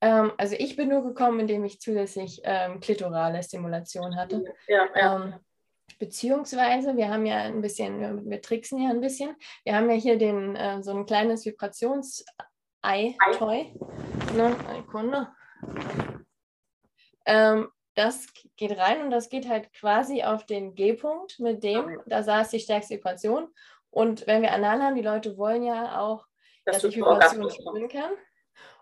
[0.00, 4.44] Ähm, also ich bin nur gekommen, indem ich zusätzlich ähm, klitorale Stimulation hatte.
[4.66, 5.16] Ja, ja.
[5.16, 5.34] Ähm,
[5.98, 9.34] beziehungsweise, wir haben ja ein bisschen, wir, wir tricksen ja ein bisschen.
[9.64, 13.74] Wir haben ja hier den, äh, so ein kleines Vibrations-Ei-Toy.
[14.34, 14.56] Ne?
[14.74, 15.28] Sekunde.
[17.26, 18.26] Ähm, das
[18.56, 22.60] geht rein und das geht halt quasi auf den G-Punkt, mit dem, da saß die
[22.60, 23.48] stärkste Vibration.
[23.90, 26.26] Und wenn wir Anal haben, die Leute wollen ja auch,
[26.64, 28.12] dass, dass ich Vibration spüren kann.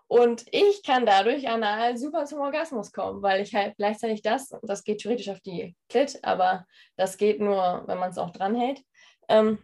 [0.07, 4.83] Und ich kann dadurch anal super zum Orgasmus kommen, weil ich halt gleichzeitig das, das
[4.83, 8.83] geht theoretisch auf die Klit, aber das geht nur, wenn man es auch dranhält.
[9.29, 9.57] Ähm,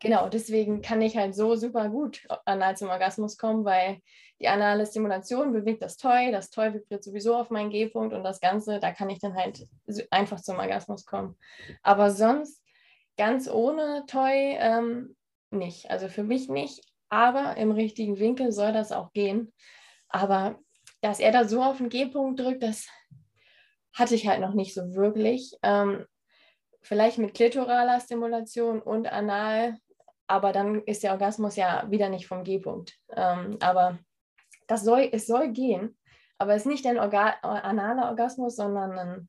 [0.00, 4.00] genau, deswegen kann ich halt so super gut anal zum Orgasmus kommen, weil
[4.40, 8.40] die anale Stimulation bewegt das Toy, das Toy vibriert sowieso auf meinen G-Punkt und das
[8.40, 9.66] Ganze, da kann ich dann halt
[10.10, 11.36] einfach zum Orgasmus kommen.
[11.82, 12.62] Aber sonst
[13.16, 15.16] ganz ohne Toy ähm,
[15.50, 15.90] nicht.
[15.90, 19.52] Also für mich nicht, aber im richtigen Winkel soll das auch gehen.
[20.08, 20.58] Aber
[21.00, 22.88] dass er da so auf den G-Punkt drückt, das
[23.92, 25.56] hatte ich halt noch nicht so wirklich.
[25.62, 26.06] Ähm,
[26.80, 29.76] vielleicht mit klitoraler Stimulation und anal,
[30.28, 32.96] aber dann ist der Orgasmus ja wieder nicht vom G-Punkt.
[33.16, 33.98] Ähm, aber
[34.68, 35.96] das soll, es soll gehen,
[36.38, 39.28] aber es ist nicht ein Orga analer Orgasmus, sondern ein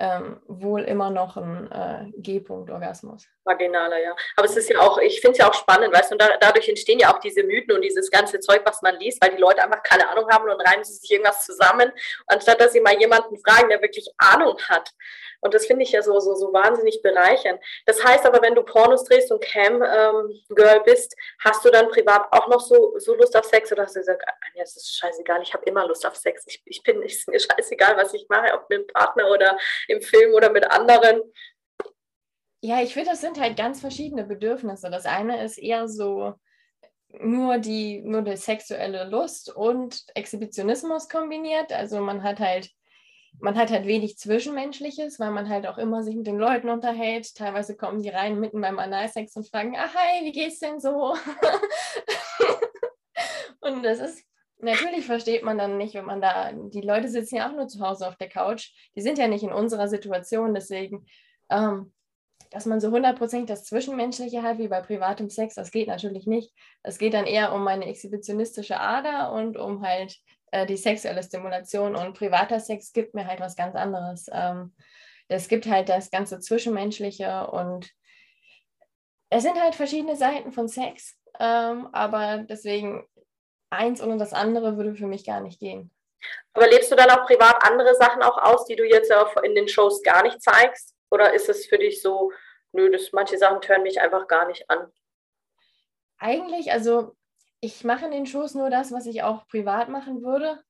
[0.00, 3.26] ähm, wohl immer noch ein äh, G-Punkt-Orgasmus.
[3.44, 4.14] Vaginaler, ja.
[4.36, 6.36] Aber es ist ja auch, ich finde es ja auch spannend, weißt du, und da,
[6.40, 9.40] dadurch entstehen ja auch diese Mythen und dieses ganze Zeug, was man liest, weil die
[9.40, 11.90] Leute einfach keine Ahnung haben und reimen sie sich irgendwas zusammen,
[12.26, 14.90] anstatt dass sie mal jemanden fragen, der wirklich Ahnung hat.
[15.40, 17.60] Und das finde ich ja so, so, so wahnsinnig bereichernd.
[17.86, 22.26] Das heißt aber, wenn du Pornos drehst und Cam-Girl ähm, bist, hast du dann privat
[22.32, 24.22] auch noch so, so Lust auf Sex oder hast du gesagt,
[24.54, 26.44] ja, es ist scheißegal, ich habe immer Lust auf Sex.
[26.46, 29.56] Ich, ich bin, es ist mir scheißegal, was ich mache, ob mit einem Partner oder
[29.88, 31.20] im Film oder mit anderen.
[32.60, 34.90] Ja, ich finde, das sind halt ganz verschiedene Bedürfnisse.
[34.90, 36.34] Das eine ist eher so
[37.08, 41.72] nur die, nur die sexuelle Lust und Exhibitionismus kombiniert.
[41.72, 42.70] Also man hat halt,
[43.40, 47.34] man hat halt wenig Zwischenmenschliches, weil man halt auch immer sich mit den Leuten unterhält.
[47.34, 51.16] Teilweise kommen die rein mitten beim Analsex und fragen, ah hi, wie geht's denn so?
[53.60, 54.24] und das ist
[54.58, 57.80] natürlich versteht man dann nicht, wenn man da, die Leute sitzen ja auch nur zu
[57.80, 61.06] Hause auf der Couch, die sind ja nicht in unserer Situation, deswegen,
[61.50, 61.92] ähm,
[62.50, 66.52] dass man so hundertprozentig das Zwischenmenschliche hat, wie bei privatem Sex, das geht natürlich nicht.
[66.82, 70.16] Es geht dann eher um meine exhibitionistische Ader und um halt
[70.50, 74.26] äh, die sexuelle Stimulation und privater Sex gibt mir halt was ganz anderes.
[74.32, 74.74] Ähm,
[75.28, 77.90] es gibt halt das ganze Zwischenmenschliche und
[79.30, 83.04] es sind halt verschiedene Seiten von Sex, ähm, aber deswegen
[83.70, 85.90] eins ohne das andere würde für mich gar nicht gehen.
[86.52, 89.12] Aber lebst du dann auch privat andere Sachen auch aus, die du jetzt
[89.42, 90.94] in den Shows gar nicht zeigst?
[91.10, 92.32] Oder ist es für dich so,
[92.72, 94.92] nö, das, manche Sachen hören mich einfach gar nicht an?
[96.18, 97.16] Eigentlich, also
[97.60, 100.60] ich mache in den Shows nur das, was ich auch privat machen würde.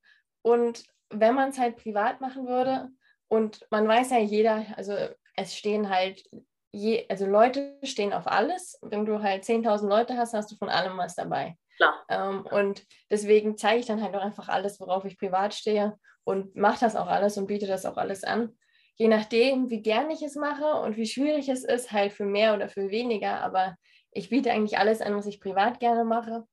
[0.42, 2.90] Und wenn man es halt privat machen würde,
[3.28, 4.94] und man weiß ja jeder, also
[5.36, 6.24] es stehen halt,
[6.72, 8.78] je, also Leute stehen auf alles.
[8.82, 11.56] Wenn du halt 10.000 Leute hast, hast du von allem was dabei.
[11.78, 12.04] Klar.
[12.10, 16.56] Ähm, und deswegen zeige ich dann halt auch einfach alles, worauf ich privat stehe und
[16.56, 18.58] mache das auch alles und biete das auch alles an.
[18.96, 22.54] Je nachdem, wie gern ich es mache und wie schwierig es ist, halt für mehr
[22.54, 23.40] oder für weniger.
[23.42, 23.76] Aber
[24.10, 26.44] ich biete eigentlich alles an, was ich privat gerne mache.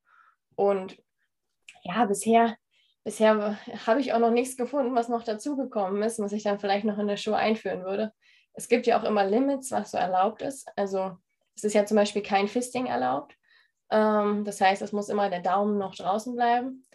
[0.56, 0.98] Und
[1.84, 2.56] ja, bisher,
[3.04, 3.58] bisher
[3.88, 7.00] habe ich auch noch nichts gefunden, was noch dazugekommen ist, was ich dann vielleicht noch
[7.00, 8.14] in der Show einführen würde.
[8.54, 10.68] Es gibt ja auch immer Limits, was so erlaubt ist.
[10.76, 11.18] Also
[11.56, 13.36] es ist ja zum Beispiel kein Fisting erlaubt.
[13.92, 16.86] Ähm, das heißt, es muss immer der Daumen noch draußen bleiben.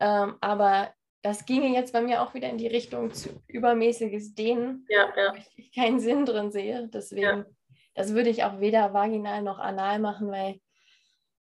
[0.00, 0.92] Ähm, aber
[1.22, 5.32] das ginge jetzt bei mir auch wieder in die Richtung zu übermäßiges Dehnen, ja, ja.
[5.32, 6.88] wo ich keinen Sinn drin sehe.
[6.92, 7.46] Deswegen, ja.
[7.94, 10.60] das würde ich auch weder vaginal noch anal machen, weil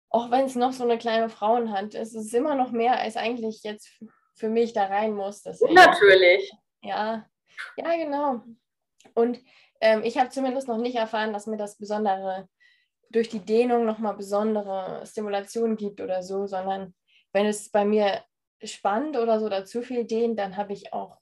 [0.08, 3.16] auch wenn es noch so eine kleine Frauenhand ist, ist es immer noch mehr, als
[3.16, 4.00] eigentlich jetzt
[4.34, 5.42] für mich da rein muss.
[5.42, 6.52] Deswegen, Natürlich.
[6.82, 7.26] Ja,
[7.76, 8.42] ja, genau.
[9.14, 9.40] Und
[9.80, 12.48] ähm, ich habe zumindest noch nicht erfahren, dass mir das besondere
[13.10, 16.94] durch die Dehnung nochmal besondere Stimulation gibt oder so, sondern
[17.32, 18.22] wenn es bei mir
[18.62, 21.18] spannt oder so oder zu viel dehnt, dann habe ich auch,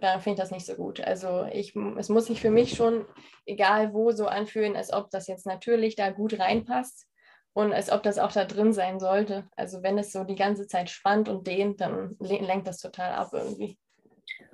[0.00, 1.00] dann finde ich das nicht so gut.
[1.00, 3.06] Also ich, es muss sich für mich schon,
[3.46, 7.06] egal wo, so anfühlen, als ob das jetzt natürlich da gut reinpasst
[7.52, 9.48] und als ob das auch da drin sein sollte.
[9.56, 13.30] Also wenn es so die ganze Zeit spannt und dehnt, dann lenkt das total ab
[13.32, 13.78] irgendwie.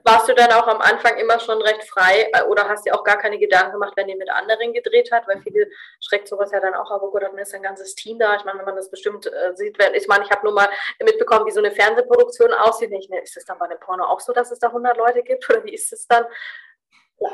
[0.06, 3.04] Warst du dann auch am Anfang immer schon recht frei äh, oder hast dir auch
[3.04, 5.26] gar keine Gedanken gemacht, wenn ihr mit anderen gedreht hat?
[5.26, 5.66] Weil viele
[5.98, 8.36] schreckt sowas ja dann auch ab, oh Gott, dann ist ein ganzes Team da.
[8.36, 10.68] Ich meine, wenn man das bestimmt äh, sieht, wenn, ich meine, ich habe nur mal
[11.02, 12.92] mitbekommen, wie so eine Fernsehproduktion aussieht.
[12.92, 15.22] Ich, ne, ist es dann bei einem Porno auch so, dass es da 100 Leute
[15.22, 16.26] gibt oder wie ist es dann?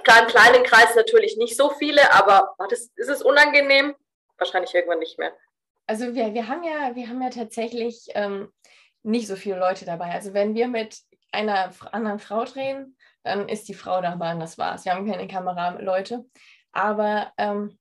[0.05, 3.97] Klar, im kleinen Kreis natürlich nicht so viele, aber das, ist es unangenehm?
[4.39, 5.33] Wahrscheinlich irgendwann nicht mehr.
[5.89, 8.53] Also wir, wir haben ja, wir haben ja tatsächlich ähm,
[9.03, 10.13] nicht so viele Leute dabei.
[10.13, 11.01] Also wenn wir mit
[11.33, 14.85] einer anderen Frau drehen, dann ist die Frau dabei und das war's.
[14.85, 16.25] Wir haben keine Kameraleute.
[16.73, 17.79] Aber ähm,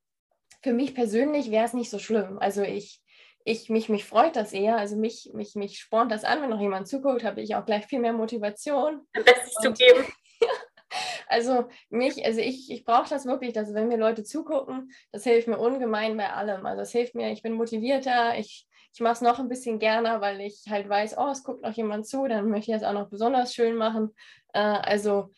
[0.62, 2.38] für mich persönlich wäre es nicht so schlimm.
[2.40, 3.02] Also ich,
[3.46, 4.78] ich mich, mich freut das eher.
[4.78, 7.86] Also mich, mich, mich spornt das an, wenn noch jemand zuguckt, habe ich auch gleich
[7.86, 9.02] viel mehr Motivation.
[9.14, 10.06] Am besten zu geben.
[11.28, 15.48] also mich, also ich, ich brauche das wirklich, dass wenn mir Leute zugucken, das hilft
[15.48, 16.66] mir ungemein bei allem.
[16.66, 20.22] Also es hilft mir, ich bin motivierter, ich ich mache es noch ein bisschen gerne,
[20.22, 22.94] weil ich halt weiß, oh, es guckt noch jemand zu, dann möchte ich es auch
[22.94, 24.16] noch besonders schön machen.
[24.54, 25.32] Äh, also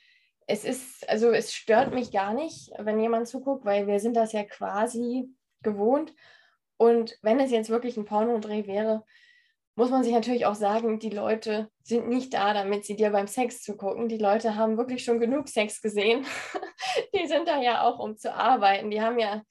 [0.48, 4.34] es ist, also es stört mich gar nicht, wenn jemand zuguckt, weil wir sind das
[4.34, 5.30] ja quasi
[5.62, 6.14] gewohnt.
[6.78, 9.04] Und wenn es jetzt wirklich ein Pornodreh wäre,
[9.76, 13.28] muss man sich natürlich auch sagen, die Leute sind nicht da, damit sie dir beim
[13.28, 14.10] Sex zugucken.
[14.10, 16.26] Die Leute haben wirklich schon genug Sex gesehen.
[17.16, 18.92] die sind da ja auch, um zu arbeiten.
[18.92, 19.44] Die haben ja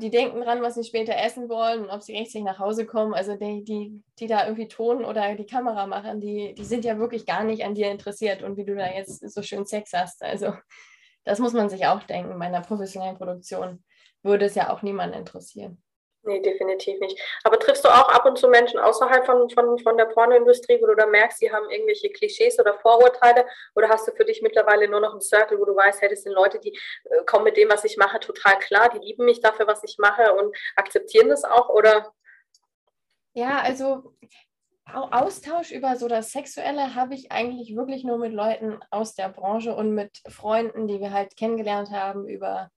[0.00, 3.14] die denken dran, was sie später essen wollen und ob sie rechtzeitig nach Hause kommen.
[3.14, 6.98] Also die, die, die da irgendwie Ton oder die Kamera machen, die, die sind ja
[6.98, 10.22] wirklich gar nicht an dir interessiert und wie du da jetzt so schön Sex hast.
[10.22, 10.54] Also
[11.24, 12.38] das muss man sich auch denken.
[12.38, 13.82] Bei einer professionellen Produktion
[14.22, 15.82] würde es ja auch niemanden interessieren.
[16.24, 17.20] Nee, definitiv nicht.
[17.42, 20.86] Aber triffst du auch ab und zu Menschen außerhalb von, von, von der Pornoindustrie, wo
[20.86, 23.44] du da merkst, sie haben irgendwelche Klischees oder Vorurteile?
[23.74, 26.22] Oder hast du für dich mittlerweile nur noch einen Circle, wo du weißt, hey, das
[26.22, 29.40] sind Leute, die äh, kommen mit dem, was ich mache, total klar, die lieben mich
[29.40, 31.68] dafür, was ich mache und akzeptieren das auch?
[31.70, 32.12] Oder?
[33.32, 34.14] Ja, also
[34.84, 39.74] Austausch über so das Sexuelle habe ich eigentlich wirklich nur mit Leuten aus der Branche
[39.74, 42.70] und mit Freunden, die wir halt kennengelernt haben über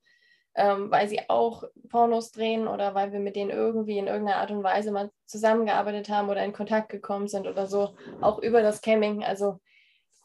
[0.56, 4.52] ähm, weil sie auch Pornos drehen oder weil wir mit denen irgendwie in irgendeiner Art
[4.52, 8.82] und Weise mal zusammengearbeitet haben oder in Kontakt gekommen sind oder so, auch über das
[8.82, 9.24] Camming.
[9.24, 9.60] Also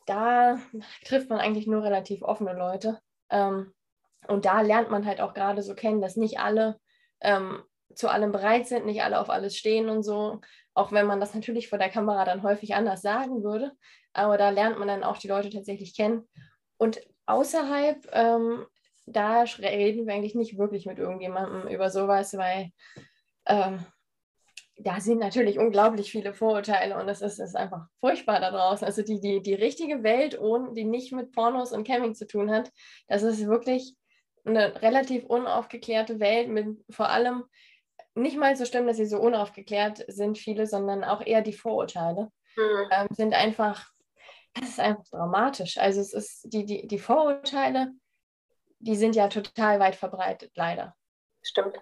[0.06, 0.58] da
[1.04, 3.00] trifft man eigentlich nur relativ offene Leute.
[3.28, 3.72] Ähm,
[4.28, 6.78] und da lernt man halt auch gerade so kennen, dass nicht alle
[7.20, 7.62] ähm,
[7.94, 10.40] zu allem bereit sind, nicht alle auf alles stehen und so.
[10.74, 13.72] Auch wenn man das natürlich vor der Kamera dann häufig anders sagen würde.
[14.12, 16.28] Aber da lernt man dann auch die Leute tatsächlich kennen.
[16.76, 18.66] Und außerhalb ähm,
[19.12, 22.70] da reden wir eigentlich nicht wirklich mit irgendjemandem über sowas, weil
[23.46, 23.84] ähm,
[24.82, 28.86] da sind natürlich unglaublich viele Vorurteile und es ist, ist einfach furchtbar da draußen.
[28.86, 32.50] Also die, die, die richtige Welt, ohne, die nicht mit Pornos und Camping zu tun
[32.50, 32.70] hat,
[33.08, 33.94] das ist wirklich
[34.44, 37.44] eine relativ unaufgeklärte Welt mit vor allem
[38.14, 42.30] nicht mal so schlimm, dass sie so unaufgeklärt sind, viele, sondern auch eher die Vorurteile
[42.56, 42.88] mhm.
[42.90, 43.90] ähm, sind einfach,
[44.54, 45.78] das ist einfach dramatisch.
[45.78, 47.92] Also es ist die, die, die Vorurteile
[48.80, 50.96] die sind ja total weit verbreitet, leider.
[51.42, 51.78] Stimmt.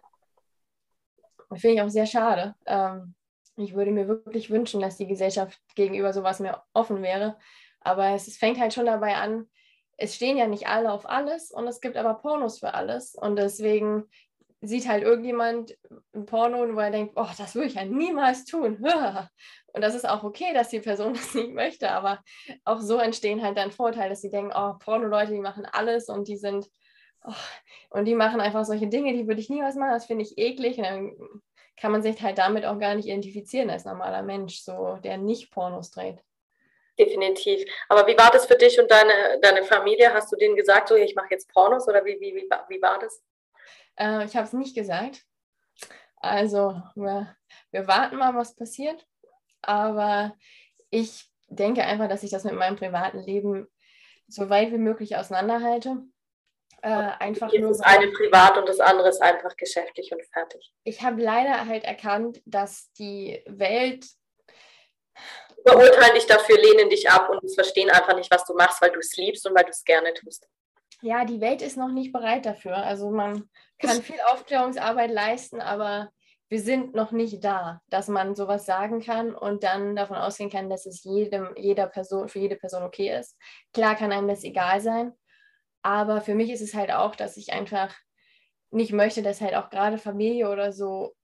[1.55, 2.55] Finde ich auch sehr schade.
[2.67, 3.15] Ähm,
[3.57, 7.39] ich würde mir wirklich wünschen, dass die Gesellschaft gegenüber sowas mehr offen wäre.
[7.81, 9.49] Aber es, es fängt halt schon dabei an,
[9.97, 13.15] es stehen ja nicht alle auf alles und es gibt aber Pornos für alles.
[13.15, 14.09] Und deswegen
[14.61, 15.77] sieht halt irgendjemand
[16.15, 18.85] ein Porno, wo er denkt, oh, das würde ich ja niemals tun.
[19.73, 22.21] Und das ist auch okay, dass die Person das nicht möchte, aber
[22.65, 26.27] auch so entstehen halt dann Vorteile, dass sie denken, oh, Porno-Leute, die machen alles und
[26.27, 26.69] die sind
[27.29, 30.39] oh, und die machen einfach solche Dinge, die würde ich niemals machen, das finde ich
[30.39, 30.79] eklig.
[30.79, 31.17] Und dann
[31.77, 35.51] kann man sich halt damit auch gar nicht identifizieren als normaler Mensch, so der nicht
[35.51, 36.23] Pornos dreht.
[36.99, 37.65] Definitiv.
[37.89, 40.13] Aber wie war das für dich und deine, deine Familie?
[40.13, 42.99] Hast du denen gesagt, so ich mache jetzt Pornos oder wie, wie, wie, wie war
[42.99, 43.23] das?
[43.97, 45.25] Äh, ich habe es nicht gesagt.
[46.17, 47.37] Also wir,
[47.71, 49.07] wir warten mal, was passiert.
[49.63, 50.35] Aber
[50.91, 53.69] ich denke einfach, dass ich das mit meinem privaten Leben
[54.27, 56.03] so weit wie möglich auseinanderhalte.
[56.83, 57.71] Äh, einfach nur.
[57.71, 60.73] Das eine privat und das andere ist einfach geschäftlich und fertig.
[60.85, 64.07] Ich habe leider halt erkannt, dass die Welt.
[65.67, 69.01] Verurteilen dich dafür, lehnen dich ab und verstehen einfach nicht, was du machst, weil du
[69.01, 70.49] es liebst und weil du es gerne tust.
[71.03, 72.77] Ja, die Welt ist noch nicht bereit dafür.
[72.77, 73.49] Also man
[73.81, 76.11] kann viel Aufklärungsarbeit leisten, aber
[76.49, 80.71] wir sind noch nicht da, dass man sowas sagen kann und dann davon ausgehen kann,
[80.71, 83.37] dass es jedem, jeder Person, für jede Person okay ist.
[83.75, 85.13] Klar kann einem das egal sein,
[85.83, 87.95] aber für mich ist es halt auch, dass ich einfach
[88.71, 91.15] nicht möchte, dass halt auch gerade Familie oder so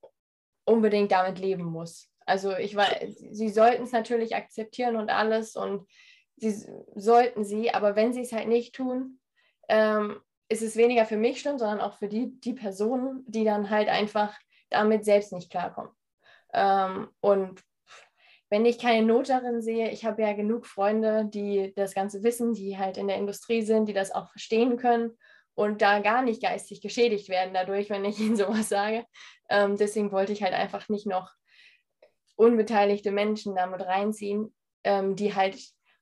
[0.64, 2.08] unbedingt damit leben muss.
[2.26, 5.86] Also ich war, sie sollten es natürlich akzeptieren und alles und
[6.36, 6.52] sie
[6.94, 9.20] sollten sie, aber wenn sie es halt nicht tun,
[9.68, 13.70] ähm, ist es weniger für mich schlimm, sondern auch für die, die Personen, die dann
[13.70, 14.38] halt einfach
[14.70, 15.92] damit selbst nicht klarkommen.
[16.52, 17.62] Ähm, und
[18.50, 22.54] wenn ich keine Not darin sehe, ich habe ja genug Freunde, die das Ganze wissen,
[22.54, 25.16] die halt in der Industrie sind, die das auch verstehen können
[25.54, 29.04] und da gar nicht geistig geschädigt werden dadurch, wenn ich ihnen sowas sage.
[29.48, 31.32] Ähm, deswegen wollte ich halt einfach nicht noch
[32.36, 35.58] unbeteiligte Menschen damit reinziehen, ähm, die halt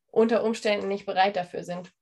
[0.09, 1.93] unter Umständen nicht bereit dafür sind.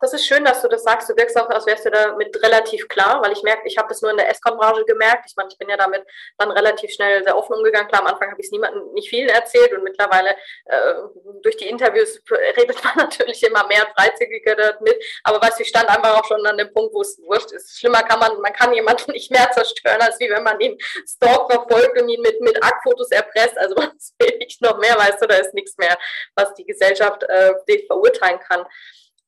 [0.00, 1.08] Das ist schön, dass du das sagst.
[1.08, 4.02] Du wirkst auch, als wärst du damit relativ klar, weil ich merke, ich habe das
[4.02, 5.24] nur in der Escort-Branche gemerkt.
[5.26, 6.02] Ich meine, ich bin ja damit
[6.38, 7.88] dann relativ schnell sehr offen umgegangen.
[7.88, 10.30] Klar, am Anfang habe ich es niemandem nicht vielen erzählt und mittlerweile
[10.64, 10.94] äh,
[11.42, 12.20] durch die Interviews
[12.56, 15.02] redet man natürlich immer mehr freizügiger damit.
[15.24, 17.78] Aber weißt du, ich stand einfach auch schon an dem Punkt, wo es wurscht ist.
[17.78, 21.52] Schlimmer kann man, man kann jemanden nicht mehr zerstören, als wie wenn man ihn stalkt,
[21.52, 23.56] verfolgt und ihn mit, mit Aktfotos erpresst.
[23.56, 25.96] Also was will ich noch mehr, weißt du, da ist nichts mehr,
[26.34, 27.52] was die Gesellschaft äh,
[27.86, 28.64] verurteilen kann.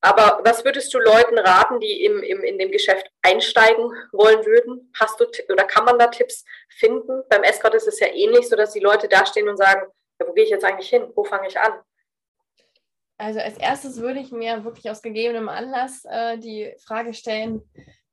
[0.05, 4.93] Aber was würdest du Leuten raten, die im, im, in dem Geschäft einsteigen wollen würden?
[5.01, 7.23] Hast du oder kann man da Tipps finden?
[7.31, 9.91] Beim Escort ist es ja ähnlich, so dass die Leute da stehen und sagen,
[10.21, 11.11] ja, wo gehe ich jetzt eigentlich hin?
[11.15, 11.73] Wo fange ich an?
[13.17, 17.63] Also als erstes würde ich mir wirklich aus gegebenem Anlass äh, die Frage stellen,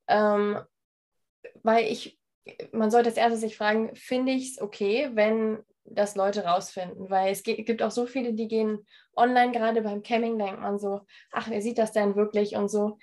[0.07, 0.61] ähm,
[1.61, 2.17] weil ich,
[2.71, 5.61] man sollte als erstes sich fragen, finde ich es okay, wenn
[5.95, 8.85] das Leute rausfinden, weil es gibt auch so viele, die gehen
[9.15, 12.97] online, gerade beim Camming denkt man so, ach, wer sieht das denn wirklich und so.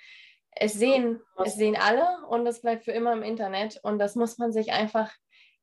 [0.51, 3.79] es sehen, es sehen alle und es bleibt für immer im Internet.
[3.83, 5.11] Und das muss man sich einfach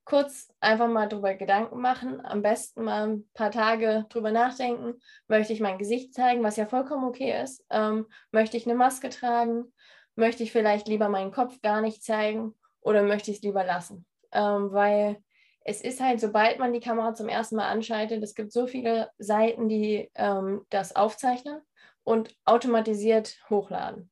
[0.05, 2.25] kurz einfach mal drüber Gedanken machen.
[2.25, 4.99] Am besten mal ein paar Tage drüber nachdenken.
[5.27, 7.63] Möchte ich mein Gesicht zeigen, was ja vollkommen okay ist?
[7.69, 9.73] Ähm, möchte ich eine Maske tragen?
[10.15, 14.05] Möchte ich vielleicht lieber meinen Kopf gar nicht zeigen oder möchte ich es lieber lassen?
[14.31, 15.21] Ähm, weil
[15.67, 19.11] es ist halt, sobald man die Kamera zum ersten Mal anschaltet, es gibt so viele
[19.17, 21.59] Seiten, die ähm, das aufzeichnen
[22.05, 24.09] und automatisiert hochladen.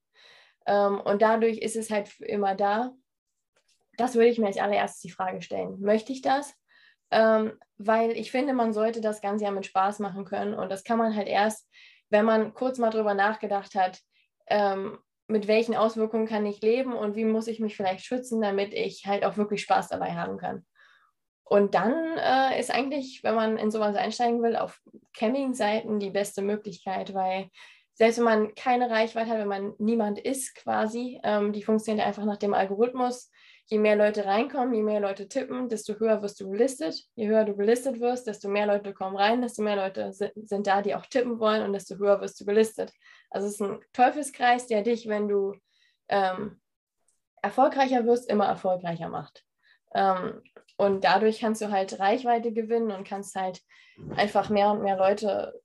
[0.65, 2.91] Ähm, und dadurch ist es halt immer da.
[3.95, 5.79] Das würde ich mir als allererstes die Frage stellen.
[5.79, 6.53] Möchte ich das?
[7.09, 10.55] Ähm, weil ich finde, man sollte das Ganze ja mit Spaß machen können.
[10.55, 11.69] Und das kann man halt erst,
[12.09, 14.01] wenn man kurz mal drüber nachgedacht hat,
[14.47, 14.97] ähm,
[15.27, 19.05] mit welchen Auswirkungen kann ich leben und wie muss ich mich vielleicht schützen, damit ich
[19.07, 20.65] halt auch wirklich Spaß dabei haben kann.
[21.47, 24.81] Und dann äh, ist eigentlich, wenn man in sowas einsteigen will, auf
[25.13, 27.49] Camming-Seiten die beste Möglichkeit, weil
[27.93, 32.25] selbst wenn man keine Reichweite hat, wenn man niemand ist quasi, ähm, die funktioniert einfach
[32.25, 33.31] nach dem Algorithmus.
[33.67, 37.03] Je mehr Leute reinkommen, je mehr Leute tippen, desto höher wirst du gelistet.
[37.15, 40.67] Je höher du gelistet wirst, desto mehr Leute kommen rein, desto mehr Leute sind, sind
[40.67, 42.91] da, die auch tippen wollen und desto höher wirst du gelistet.
[43.29, 45.53] Also es ist ein Teufelskreis, der dich, wenn du
[46.09, 46.59] ähm,
[47.41, 49.43] erfolgreicher wirst, immer erfolgreicher macht.
[49.95, 50.41] Ähm,
[50.77, 53.61] und dadurch kannst du halt Reichweite gewinnen und kannst halt
[54.15, 55.61] einfach mehr und mehr Leute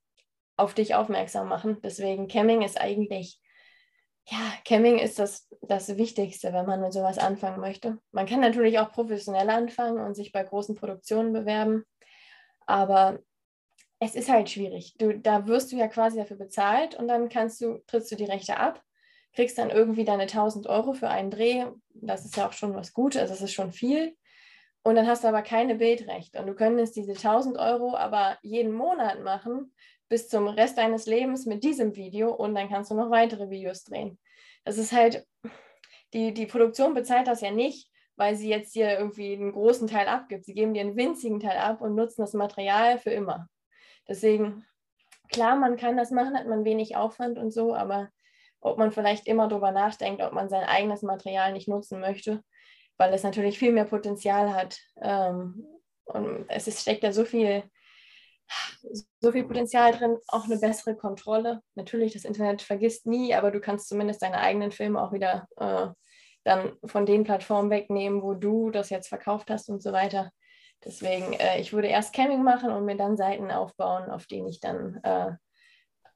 [0.57, 1.77] auf dich aufmerksam machen.
[1.83, 3.39] Deswegen Camming ist eigentlich,
[4.27, 7.97] ja, Camming ist das, das Wichtigste, wenn man mit sowas anfangen möchte.
[8.11, 11.83] Man kann natürlich auch professionell anfangen und sich bei großen Produktionen bewerben,
[12.65, 13.19] aber
[13.99, 14.95] es ist halt schwierig.
[14.97, 18.25] Du, da wirst du ja quasi dafür bezahlt und dann kannst du, trittst du die
[18.25, 18.81] Rechte ab,
[19.33, 21.65] kriegst dann irgendwie deine 1000 Euro für einen Dreh.
[21.93, 24.15] Das ist ja auch schon was Gutes, also das ist schon viel.
[24.83, 26.39] Und dann hast du aber keine Bildrechte.
[26.39, 29.73] Und du könntest diese 1000 Euro aber jeden Monat machen
[30.09, 33.85] bis zum Rest deines Lebens mit diesem Video und dann kannst du noch weitere Videos
[33.85, 34.19] drehen.
[34.65, 35.25] Das ist halt,
[36.13, 40.07] die, die Produktion bezahlt das ja nicht, weil sie jetzt dir irgendwie einen großen Teil
[40.07, 40.45] abgibt.
[40.45, 43.47] Sie geben dir einen winzigen Teil ab und nutzen das Material für immer.
[44.07, 44.65] Deswegen,
[45.29, 48.09] klar, man kann das machen, hat man wenig Aufwand und so, aber
[48.59, 52.43] ob man vielleicht immer darüber nachdenkt, ob man sein eigenes Material nicht nutzen möchte,
[53.01, 54.77] weil es natürlich viel mehr Potenzial hat.
[55.01, 55.65] Ähm,
[56.05, 57.63] und es ist, steckt ja so viel
[59.19, 61.61] so viel Potenzial drin, auch eine bessere Kontrolle.
[61.75, 65.87] Natürlich, das Internet vergisst nie, aber du kannst zumindest deine eigenen Filme auch wieder äh,
[66.43, 70.31] dann von den Plattformen wegnehmen, wo du das jetzt verkauft hast und so weiter.
[70.83, 74.59] Deswegen, äh, ich würde erst Camming machen und mir dann Seiten aufbauen, auf denen ich
[74.59, 75.31] dann äh,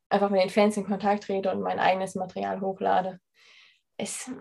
[0.09, 3.19] einfach mit den Fans in Kontakt trete und mein eigenes Material hochlade.
[3.97, 4.31] Es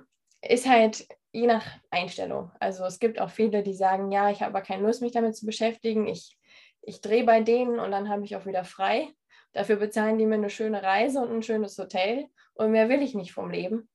[0.43, 2.51] ist halt je nach Einstellung.
[2.61, 5.37] Also es gibt auch viele, die sagen, ja, ich habe aber keine Lust, mich damit
[5.37, 6.07] zu beschäftigen.
[6.07, 6.39] Ich
[6.87, 9.09] ich drehe bei denen und dann habe ich auch wieder frei.
[9.53, 13.15] Dafür bezahlen die mir eine schöne Reise und ein schönes Hotel und mehr will ich
[13.15, 13.89] nicht vom Leben.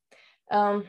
[0.50, 0.88] Ähm,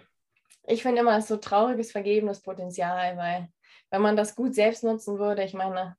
[0.66, 3.48] ich finde immer, es so trauriges, vergebenes Potenzial, weil
[3.90, 5.96] wenn man das gut selbst nutzen würde, ich meine,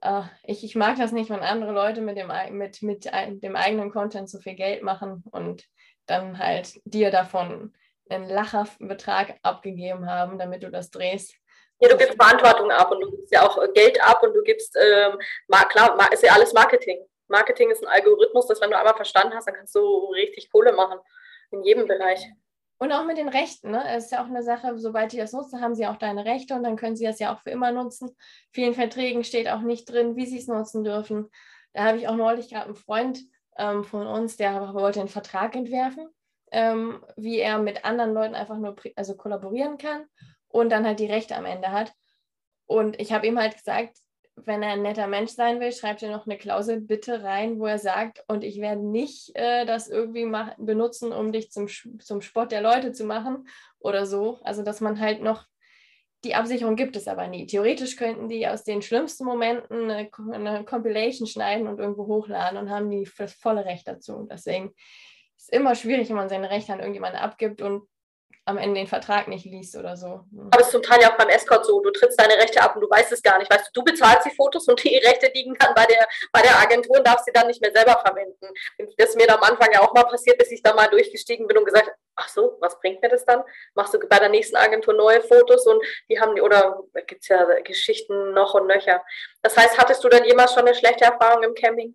[0.00, 3.90] äh, ich, ich mag das nicht, wenn andere Leute mit dem, mit, mit dem eigenen
[3.90, 5.64] Content so viel Geld machen und
[6.06, 7.74] dann halt dir davon
[8.08, 11.34] einen Lacherbetrag abgegeben haben, damit du das drehst.
[11.80, 14.76] Ja, du gibst Verantwortung ab und du gibst ja auch Geld ab und du gibst,
[14.76, 15.18] ähm,
[15.68, 16.98] klar, ist ja alles Marketing.
[17.28, 20.72] Marketing ist ein Algorithmus, dass wenn du einmal verstanden hast, dann kannst du richtig Kohle
[20.72, 20.98] machen.
[21.50, 22.26] In jedem Bereich.
[22.78, 23.82] Und auch mit den Rechten, ne?
[23.88, 26.54] Es ist ja auch eine Sache, sobald die das nutzen, haben sie auch deine Rechte
[26.54, 28.14] und dann können sie das ja auch für immer nutzen.
[28.52, 31.30] Vielen Verträgen steht auch nicht drin, wie sie es nutzen dürfen.
[31.72, 33.20] Da habe ich auch neulich gerade einen Freund
[33.56, 36.08] ähm, von uns, der wollte einen Vertrag entwerfen,
[36.56, 40.06] ähm, wie er mit anderen Leuten einfach nur also kollaborieren kann
[40.48, 41.92] und dann halt die Rechte am Ende hat.
[42.64, 43.98] Und ich habe ihm halt gesagt,
[44.36, 47.66] wenn er ein netter Mensch sein will, schreibt er noch eine Klausel bitte rein, wo
[47.66, 50.26] er sagt, und ich werde nicht äh, das irgendwie
[50.56, 53.46] benutzen, um dich zum, zum Spott der Leute zu machen
[53.78, 54.38] oder so.
[54.42, 55.44] Also, dass man halt noch,
[56.24, 57.46] die Absicherung gibt es aber nie.
[57.46, 62.70] Theoretisch könnten die aus den schlimmsten Momenten eine, eine Compilation schneiden und irgendwo hochladen und
[62.70, 64.26] haben die das volle Recht dazu.
[64.30, 64.74] Deswegen
[65.46, 67.88] ist immer schwierig, wenn man seine Rechte an irgendjemanden abgibt und
[68.48, 70.24] am Ende den Vertrag nicht liest oder so.
[70.30, 70.48] Hm.
[70.52, 72.76] Aber es ist zum Teil ja auch beim Escort so, du trittst deine Rechte ab
[72.76, 73.50] und du weißt es gar nicht.
[73.50, 76.56] Weißt du, du bezahlst die Fotos und die Rechte liegen dann bei der, bei der
[76.56, 78.46] Agentur und darfst sie dann nicht mehr selber verwenden.
[78.98, 81.58] Das ist mir am Anfang ja auch mal passiert, bis ich da mal durchgestiegen bin
[81.58, 83.42] und gesagt ach so, was bringt mir das dann?
[83.74, 87.28] Machst du bei der nächsten Agentur neue Fotos und die haben die, oder gibt es
[87.28, 89.04] ja Geschichten noch und nöcher.
[89.42, 91.94] Das heißt, hattest du dann jemals schon eine schlechte Erfahrung im Camping?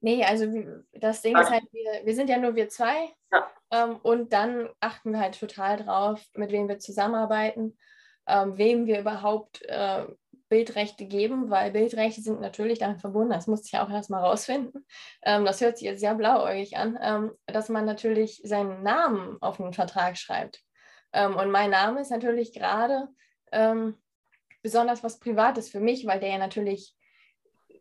[0.00, 0.46] Nee, also
[0.92, 3.12] das Ding ist halt, wir, wir sind ja nur wir zwei.
[3.32, 3.50] Ja.
[3.70, 7.76] Ähm, und dann achten wir halt total drauf, mit wem wir zusammenarbeiten,
[8.26, 10.06] ähm, wem wir überhaupt äh,
[10.48, 14.86] Bildrechte geben, weil Bildrechte sind natürlich damit verbunden, das musste ich auch erstmal rausfinden.
[15.22, 19.60] Ähm, das hört sich jetzt sehr blauäugig an, ähm, dass man natürlich seinen Namen auf
[19.60, 20.62] einen Vertrag schreibt.
[21.12, 23.08] Ähm, und mein Name ist natürlich gerade
[23.50, 23.96] ähm,
[24.62, 26.95] besonders was Privates für mich, weil der ja natürlich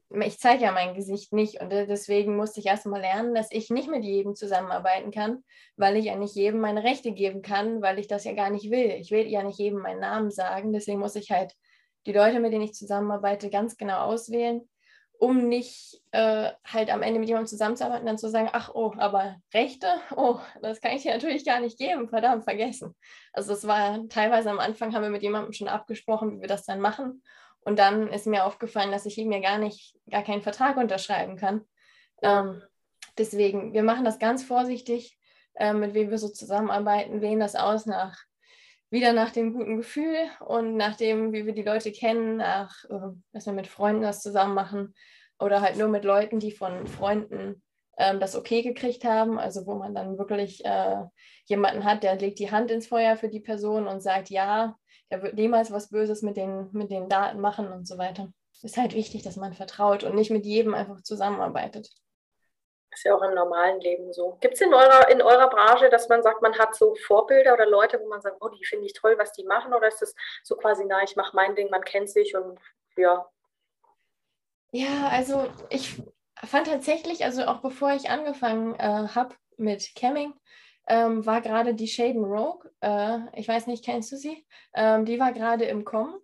[0.10, 3.90] ich zeige ja mein Gesicht nicht und deswegen musste ich erstmal lernen, dass ich nicht
[3.90, 5.44] mit jedem zusammenarbeiten kann,
[5.78, 8.70] weil ich ja nicht jedem meine Rechte geben kann, weil ich das ja gar nicht
[8.70, 8.92] will.
[8.92, 11.54] Ich will ja nicht jedem meinen Namen sagen, deswegen muss ich halt
[12.06, 14.62] die Leute, mit denen ich zusammenarbeite, ganz genau auswählen,
[15.18, 19.38] um nicht äh, halt am Ende mit jemandem zusammenzuarbeiten dann zu sagen, ach oh, aber
[19.54, 22.96] Rechte, oh, das kann ich dir natürlich gar nicht geben, verdammt, vergessen.
[23.34, 26.66] Also das war teilweise am Anfang, haben wir mit jemandem schon abgesprochen, wie wir das
[26.66, 27.24] dann machen
[27.66, 31.66] und dann ist mir aufgefallen, dass ich mir gar nicht, gar keinen Vertrag unterschreiben kann.
[32.22, 32.62] Ähm,
[33.18, 35.18] deswegen, wir machen das ganz vorsichtig,
[35.56, 38.18] äh, mit wem wir so zusammenarbeiten, wählen das aus nach
[38.92, 43.14] wieder nach dem guten Gefühl und nach dem, wie wir die Leute kennen, nach, äh,
[43.34, 44.94] dass wir mit Freunden das zusammen machen
[45.40, 47.62] oder halt nur mit Leuten, die von Freunden
[47.98, 51.04] ähm, das okay gekriegt haben, also wo man dann wirklich äh,
[51.46, 54.76] jemanden hat, der legt die Hand ins Feuer für die Person und sagt, ja,
[55.10, 58.30] er wird niemals was Böses mit den, mit den Daten machen und so weiter.
[58.54, 61.90] Es ist halt wichtig, dass man vertraut und nicht mit jedem einfach zusammenarbeitet.
[62.90, 64.38] Das ist ja auch im normalen Leben so.
[64.40, 67.66] Gibt es in eurer, in eurer Branche, dass man sagt, man hat so Vorbilder oder
[67.66, 69.74] Leute, wo man sagt, oh, die finde ich toll, was die machen?
[69.74, 72.58] Oder ist das so quasi, na, ich mache mein Ding, man kennt sich und
[72.96, 73.30] ja?
[74.72, 76.02] Ja, also ich
[76.46, 80.34] fand tatsächlich, also auch bevor ich angefangen äh, habe mit Camming,
[80.88, 82.70] ähm, war gerade die Shaden Rogue.
[82.82, 84.46] Äh, ich weiß nicht, kennst du sie?
[84.74, 86.16] Ähm, die war gerade im Kommen.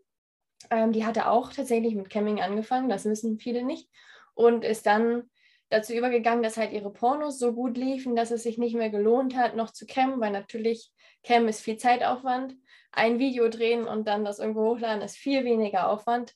[0.69, 3.89] Ähm, die hatte auch tatsächlich mit Camming angefangen, das wissen viele nicht.
[4.33, 5.29] Und ist dann
[5.69, 9.35] dazu übergegangen, dass halt ihre Pornos so gut liefen, dass es sich nicht mehr gelohnt
[9.35, 10.91] hat, noch zu cammen, weil natürlich
[11.23, 12.55] Cam ist viel Zeitaufwand.
[12.91, 16.33] Ein Video drehen und dann das irgendwo hochladen ist viel weniger Aufwand.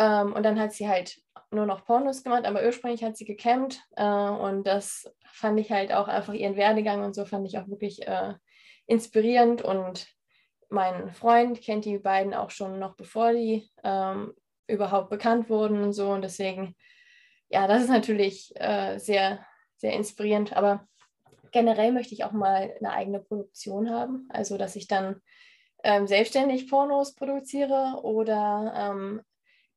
[0.00, 1.20] Ähm, und dann hat sie halt
[1.50, 5.92] nur noch Pornos gemacht, aber ursprünglich hat sie gecampt äh, und das fand ich halt
[5.92, 8.34] auch einfach ihren Werdegang und so fand ich auch wirklich äh,
[8.86, 9.60] inspirierend.
[9.60, 10.08] Und
[10.70, 14.32] mein Freund kennt die beiden auch schon noch bevor die ähm,
[14.68, 16.10] überhaupt bekannt wurden und so.
[16.10, 16.76] Und deswegen,
[17.50, 19.44] ja, das ist natürlich äh, sehr,
[19.76, 20.88] sehr inspirierend, aber
[21.52, 25.20] generell möchte ich auch mal eine eigene Produktion haben, also dass ich dann
[25.82, 29.22] ähm, selbstständig Pornos produziere oder ähm,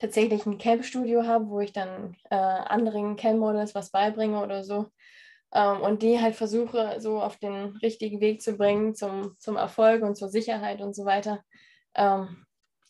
[0.03, 4.87] tatsächlich ein Camp-Studio habe, wo ich dann äh, anderen Camp-Models was beibringe oder so.
[5.53, 10.03] Ähm, und die halt versuche, so auf den richtigen Weg zu bringen zum, zum Erfolg
[10.03, 11.41] und zur Sicherheit und so weiter.
[11.95, 12.45] Ähm,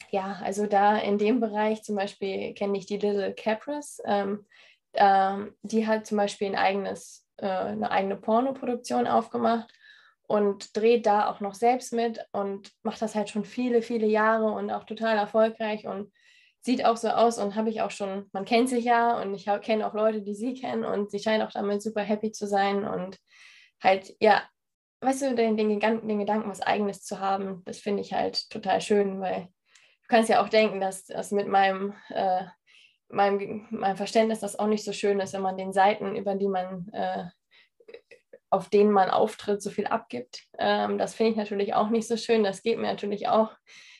[0.09, 4.01] ja, also da in dem Bereich zum Beispiel kenne ich die Little Capris.
[4.05, 4.47] Ähm,
[4.93, 9.71] ähm, die hat zum Beispiel ein eigenes, äh, eine eigene Pornoproduktion aufgemacht
[10.25, 14.51] und dreht da auch noch selbst mit und macht das halt schon viele, viele Jahre
[14.51, 16.11] und auch total erfolgreich und
[16.63, 19.47] sieht auch so aus und habe ich auch schon, man kennt sich ja und ich
[19.61, 22.85] kenne auch Leute, die sie kennen und sie scheint auch damit super happy zu sein
[22.85, 23.19] und
[23.81, 24.41] halt, ja,
[25.01, 28.79] weißt du, den, den, den Gedanken, was Eigenes zu haben, das finde ich halt total
[28.79, 32.45] schön, weil du kannst ja auch denken, dass das mit meinem, äh,
[33.09, 36.47] meinem, meinem Verständnis das auch nicht so schön ist, wenn man den Seiten, über die
[36.47, 37.25] man, äh,
[38.49, 40.45] auf denen man auftritt, so viel abgibt.
[40.57, 42.43] Ähm, das finde ich natürlich auch nicht so schön.
[42.43, 43.51] Das geht mir natürlich auch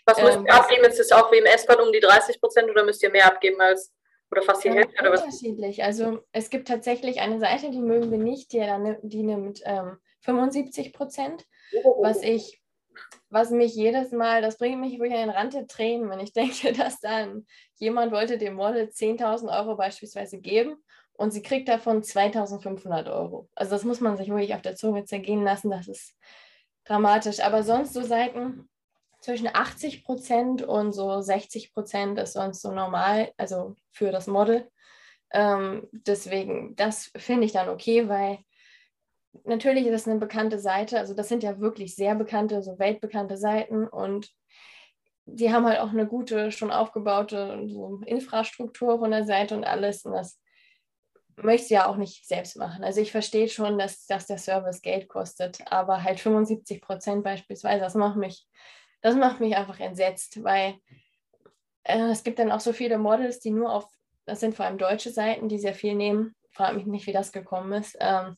[0.05, 0.85] was müsst ähm, ihr abgeben?
[0.85, 3.59] Ist es auch wie im S-Bahn um die 30 Prozent oder müsst ihr mehr abgeben
[3.61, 3.93] als
[4.31, 4.99] oder fast die Hälfte?
[4.99, 5.23] Oder was?
[5.23, 5.83] Unterschiedlich.
[5.83, 8.61] Also es gibt tatsächlich eine Seite, die mögen wir nicht, die,
[9.03, 11.45] die nimmt ähm, 75 Prozent,
[11.83, 12.01] oh.
[12.01, 12.63] was ich
[13.29, 16.33] was mich jedes Mal, das bringt mich wirklich an den Rand der Tränen, wenn ich
[16.33, 17.45] denke, dass dann
[17.75, 20.77] jemand wollte dem Model 10.000 Euro beispielsweise geben
[21.13, 23.49] und sie kriegt davon 2.500 Euro.
[23.55, 26.15] Also das muss man sich wirklich auf der Zunge zergehen lassen, das ist
[26.85, 27.39] dramatisch.
[27.39, 28.69] Aber sonst so Seiten,
[29.23, 34.69] zwischen 80 Prozent und so 60 Prozent ist sonst so normal, also für das Model.
[35.31, 38.39] Ähm, deswegen, das finde ich dann okay, weil
[39.45, 43.37] natürlich ist es eine bekannte Seite, also das sind ja wirklich sehr bekannte, so weltbekannte
[43.37, 44.29] Seiten und
[45.25, 50.03] die haben halt auch eine gute, schon aufgebaute so Infrastruktur von der Seite und alles
[50.03, 50.37] und das
[51.37, 52.83] möchte ich ja auch nicht selbst machen.
[52.83, 57.79] Also ich verstehe schon, dass, dass der Service Geld kostet, aber halt 75 Prozent beispielsweise,
[57.79, 58.45] das macht mich
[59.03, 60.75] das macht mich einfach entsetzt, weil
[61.83, 63.85] äh, es gibt dann auch so viele Models, die nur auf,
[64.25, 66.33] das sind vor allem deutsche Seiten, die sehr viel nehmen.
[66.51, 67.97] Frage mich nicht, wie das gekommen ist.
[67.99, 68.37] Ähm,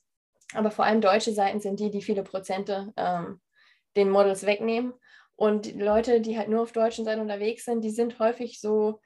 [0.53, 3.39] aber vor allem deutsche Seiten sind die, die viele Prozente ähm,
[3.95, 4.93] den Models wegnehmen.
[5.36, 8.99] Und Leute, die halt nur auf deutschen Seiten unterwegs sind, die sind häufig so,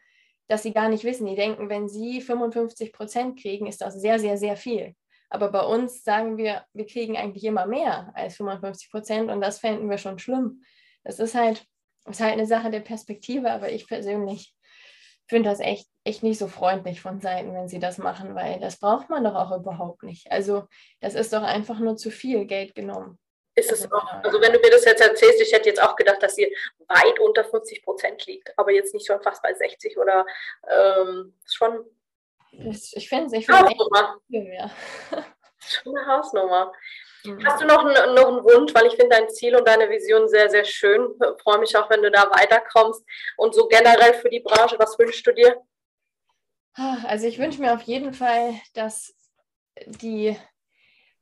[0.47, 1.26] dass sie gar nicht wissen.
[1.26, 4.95] Die denken, wenn sie 55 Prozent kriegen, ist das sehr, sehr, sehr viel.
[5.30, 9.60] Aber bei uns sagen wir, wir kriegen eigentlich immer mehr als 55 Prozent und das
[9.60, 10.62] fänden wir schon schlimm
[11.04, 11.66] es ist halt,
[12.06, 14.54] ist halt eine Sache der Perspektive, aber ich persönlich
[15.28, 18.80] finde das echt, echt nicht so freundlich von Seiten, wenn sie das machen, weil das
[18.80, 20.32] braucht man doch auch überhaupt nicht.
[20.32, 20.68] Also
[21.02, 23.20] das ist doch einfach nur zu viel Geld genommen.
[23.56, 24.24] Ist es also, auch.
[24.24, 26.52] Also wenn du mir das jetzt erzählst, ich hätte jetzt auch gedacht, dass sie
[26.88, 30.26] weit unter 50 Prozent liegt, aber jetzt nicht schon fast bei 60 oder
[30.68, 31.86] ähm, schon.
[32.52, 33.47] Ich finde es, ich finde es
[34.30, 34.72] ja.
[35.60, 36.72] Schon eine Hausnummer.
[37.24, 37.45] Mhm.
[37.45, 38.74] Hast du noch, ein, noch einen Wunsch?
[38.74, 41.09] Weil ich finde dein Ziel und deine Vision sehr, sehr schön.
[41.20, 43.03] Ich freue mich auch, wenn du da weiterkommst.
[43.38, 45.61] Und so generell für die Branche, was wünschst du dir?
[46.74, 49.13] Also ich wünsche mir auf jeden Fall, dass
[49.86, 50.38] die,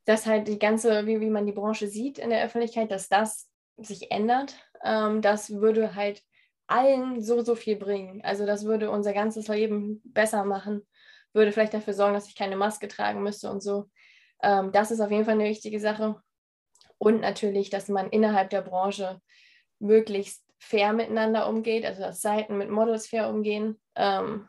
[0.06, 3.50] dass halt die ganze, wie, wie man die Branche sieht in der Öffentlichkeit, dass das
[3.78, 4.56] sich ändert.
[4.84, 6.22] Ähm, das würde halt
[6.68, 8.22] allen so, so viel bringen.
[8.24, 10.86] Also das würde unser ganzes Leben besser machen,
[11.34, 13.90] würde vielleicht dafür sorgen, dass ich keine Maske tragen müsste und so.
[14.42, 16.22] Ähm, das ist auf jeden Fall eine wichtige Sache.
[16.98, 19.22] Und natürlich, dass man innerhalb der Branche
[19.80, 24.48] möglichst fair miteinander umgeht, also dass Seiten mit Models fair umgehen, ähm,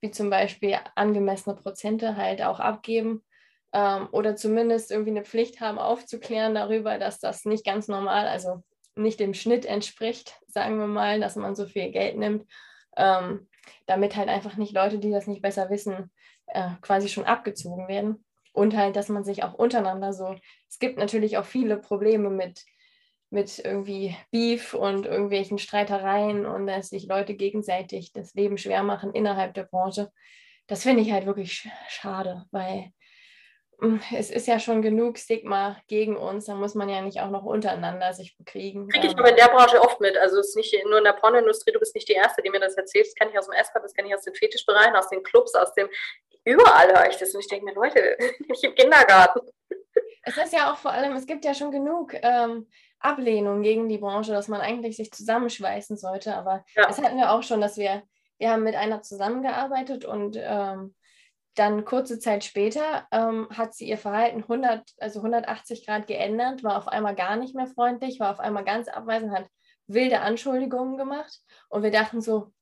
[0.00, 3.24] wie zum Beispiel angemessene Prozente halt auch abgeben
[3.72, 8.62] ähm, oder zumindest irgendwie eine Pflicht haben, aufzuklären darüber, dass das nicht ganz normal, also
[8.94, 12.46] nicht dem Schnitt entspricht, sagen wir mal, dass man so viel Geld nimmt,
[12.96, 13.48] ähm,
[13.86, 16.12] damit halt einfach nicht Leute, die das nicht besser wissen,
[16.46, 20.34] äh, quasi schon abgezogen werden und halt, dass man sich auch untereinander so,
[20.68, 22.64] es gibt natürlich auch viele Probleme mit,
[23.30, 29.12] mit irgendwie Beef und irgendwelchen Streitereien und dass sich Leute gegenseitig das Leben schwer machen
[29.12, 30.10] innerhalb der Branche.
[30.66, 32.92] Das finde ich halt wirklich schade, weil
[34.12, 37.44] es ist ja schon genug Stigma gegen uns, da muss man ja nicht auch noch
[37.44, 38.88] untereinander sich bekriegen.
[38.88, 39.18] Kriege ich ähm.
[39.18, 40.16] aber in der Branche oft mit.
[40.16, 42.60] Also es ist nicht nur in der Pornoindustrie, du bist nicht die Erste, die mir
[42.60, 43.06] das erzählt.
[43.06, 45.54] Das kenne ich aus dem Escort, das kenne ich aus den Fetischbereichen, aus den Clubs,
[45.54, 45.88] aus dem
[46.44, 48.16] überall höre ich das und ich denke mir, Leute,
[48.52, 49.40] ich im Kindergarten.
[50.22, 52.66] Es ist ja auch vor allem, es gibt ja schon genug ähm,
[52.98, 56.36] Ablehnung gegen die Branche, dass man eigentlich sich zusammenschweißen sollte.
[56.36, 56.86] Aber ja.
[56.86, 58.02] das hatten wir auch schon, dass wir,
[58.38, 60.94] wir haben mit einer zusammengearbeitet und ähm,
[61.54, 66.78] dann kurze Zeit später ähm, hat sie ihr Verhalten 100, also 180 Grad geändert, war
[66.78, 69.46] auf einmal gar nicht mehr freundlich, war auf einmal ganz abweisend, hat
[69.86, 71.40] wilde Anschuldigungen gemacht.
[71.68, 72.52] Und wir dachten so,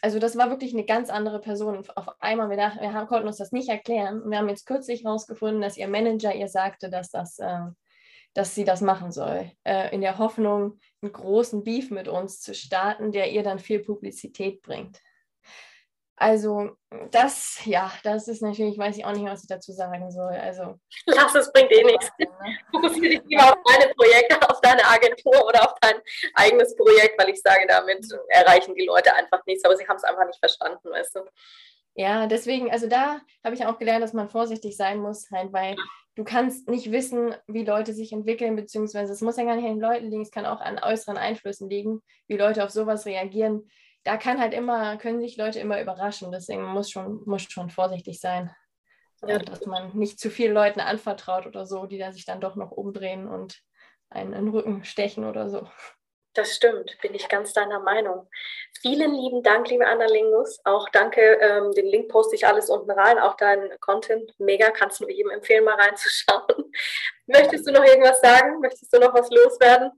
[0.00, 1.84] also das war wirklich eine ganz andere Person.
[1.94, 4.22] Auf einmal, wir, dachten, wir haben, konnten uns das nicht erklären.
[4.22, 7.66] Und wir haben jetzt kürzlich herausgefunden, dass ihr Manager ihr sagte, dass, das, äh,
[8.34, 12.54] dass sie das machen soll, äh, in der Hoffnung, einen großen Beef mit uns zu
[12.54, 15.00] starten, der ihr dann viel Publizität bringt.
[16.20, 16.70] Also
[17.12, 20.32] das, ja, das ist natürlich, weiß ich auch nicht, was ich dazu sagen soll.
[20.32, 20.74] Also
[21.06, 22.10] lass es bringt eh nichts.
[22.18, 22.26] Ne?
[22.72, 25.94] Fokussiere dich lieber auf deine Projekte, auf deine Agentur oder auf dein
[26.34, 30.04] eigenes Projekt, weil ich sage, damit erreichen die Leute einfach nichts, aber sie haben es
[30.04, 31.20] einfach nicht verstanden, weißt du.
[31.94, 35.76] Ja, deswegen, also da habe ich auch gelernt, dass man vorsichtig sein muss, halt, weil
[36.16, 39.74] du kannst nicht wissen, wie Leute sich entwickeln, beziehungsweise es muss ja gar nicht an
[39.74, 43.68] den Leuten liegen, es kann auch an äußeren Einflüssen liegen, wie Leute auf sowas reagieren
[44.04, 46.32] da kann halt immer, können sich Leute immer überraschen.
[46.32, 48.54] Deswegen muss schon, muss schon vorsichtig sein.
[49.26, 49.38] Ja.
[49.38, 52.70] Dass man nicht zu vielen Leuten anvertraut oder so, die da sich dann doch noch
[52.70, 53.60] umdrehen und
[54.10, 55.68] einen in den Rücken stechen oder so.
[56.34, 58.28] Das stimmt, bin ich ganz deiner Meinung.
[58.80, 60.60] Vielen lieben Dank, liebe Annalingus.
[60.64, 64.32] Auch danke, ähm, den Link poste ich alles unten rein, auch dein Content.
[64.38, 66.46] Mega, kannst du jedem empfehlen, mal reinzuschauen.
[67.26, 68.60] Möchtest du noch irgendwas sagen?
[68.60, 69.90] Möchtest du noch was loswerden?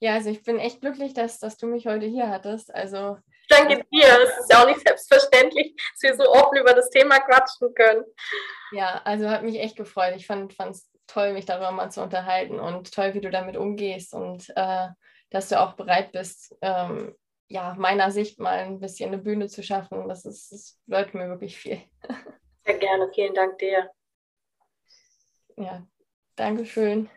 [0.00, 2.74] Ja, also ich bin echt glücklich, dass, dass du mich heute hier hattest.
[2.74, 3.18] Also
[3.50, 4.06] Danke dir.
[4.22, 8.04] Es ist ja auch nicht selbstverständlich, dass wir so offen über das Thema quatschen können.
[8.72, 10.14] Ja, also hat mich echt gefreut.
[10.16, 14.14] Ich fand es toll, mich darüber mal zu unterhalten und toll, wie du damit umgehst
[14.14, 14.88] und äh,
[15.30, 17.14] dass du auch bereit bist, ähm,
[17.48, 20.08] ja, meiner Sicht mal ein bisschen eine Bühne zu schaffen.
[20.08, 21.82] Das, ist, das bedeutet mir wirklich viel.
[22.64, 23.10] Sehr gerne.
[23.12, 23.90] Vielen Dank dir.
[25.56, 25.84] Ja,
[26.36, 27.10] Dankeschön.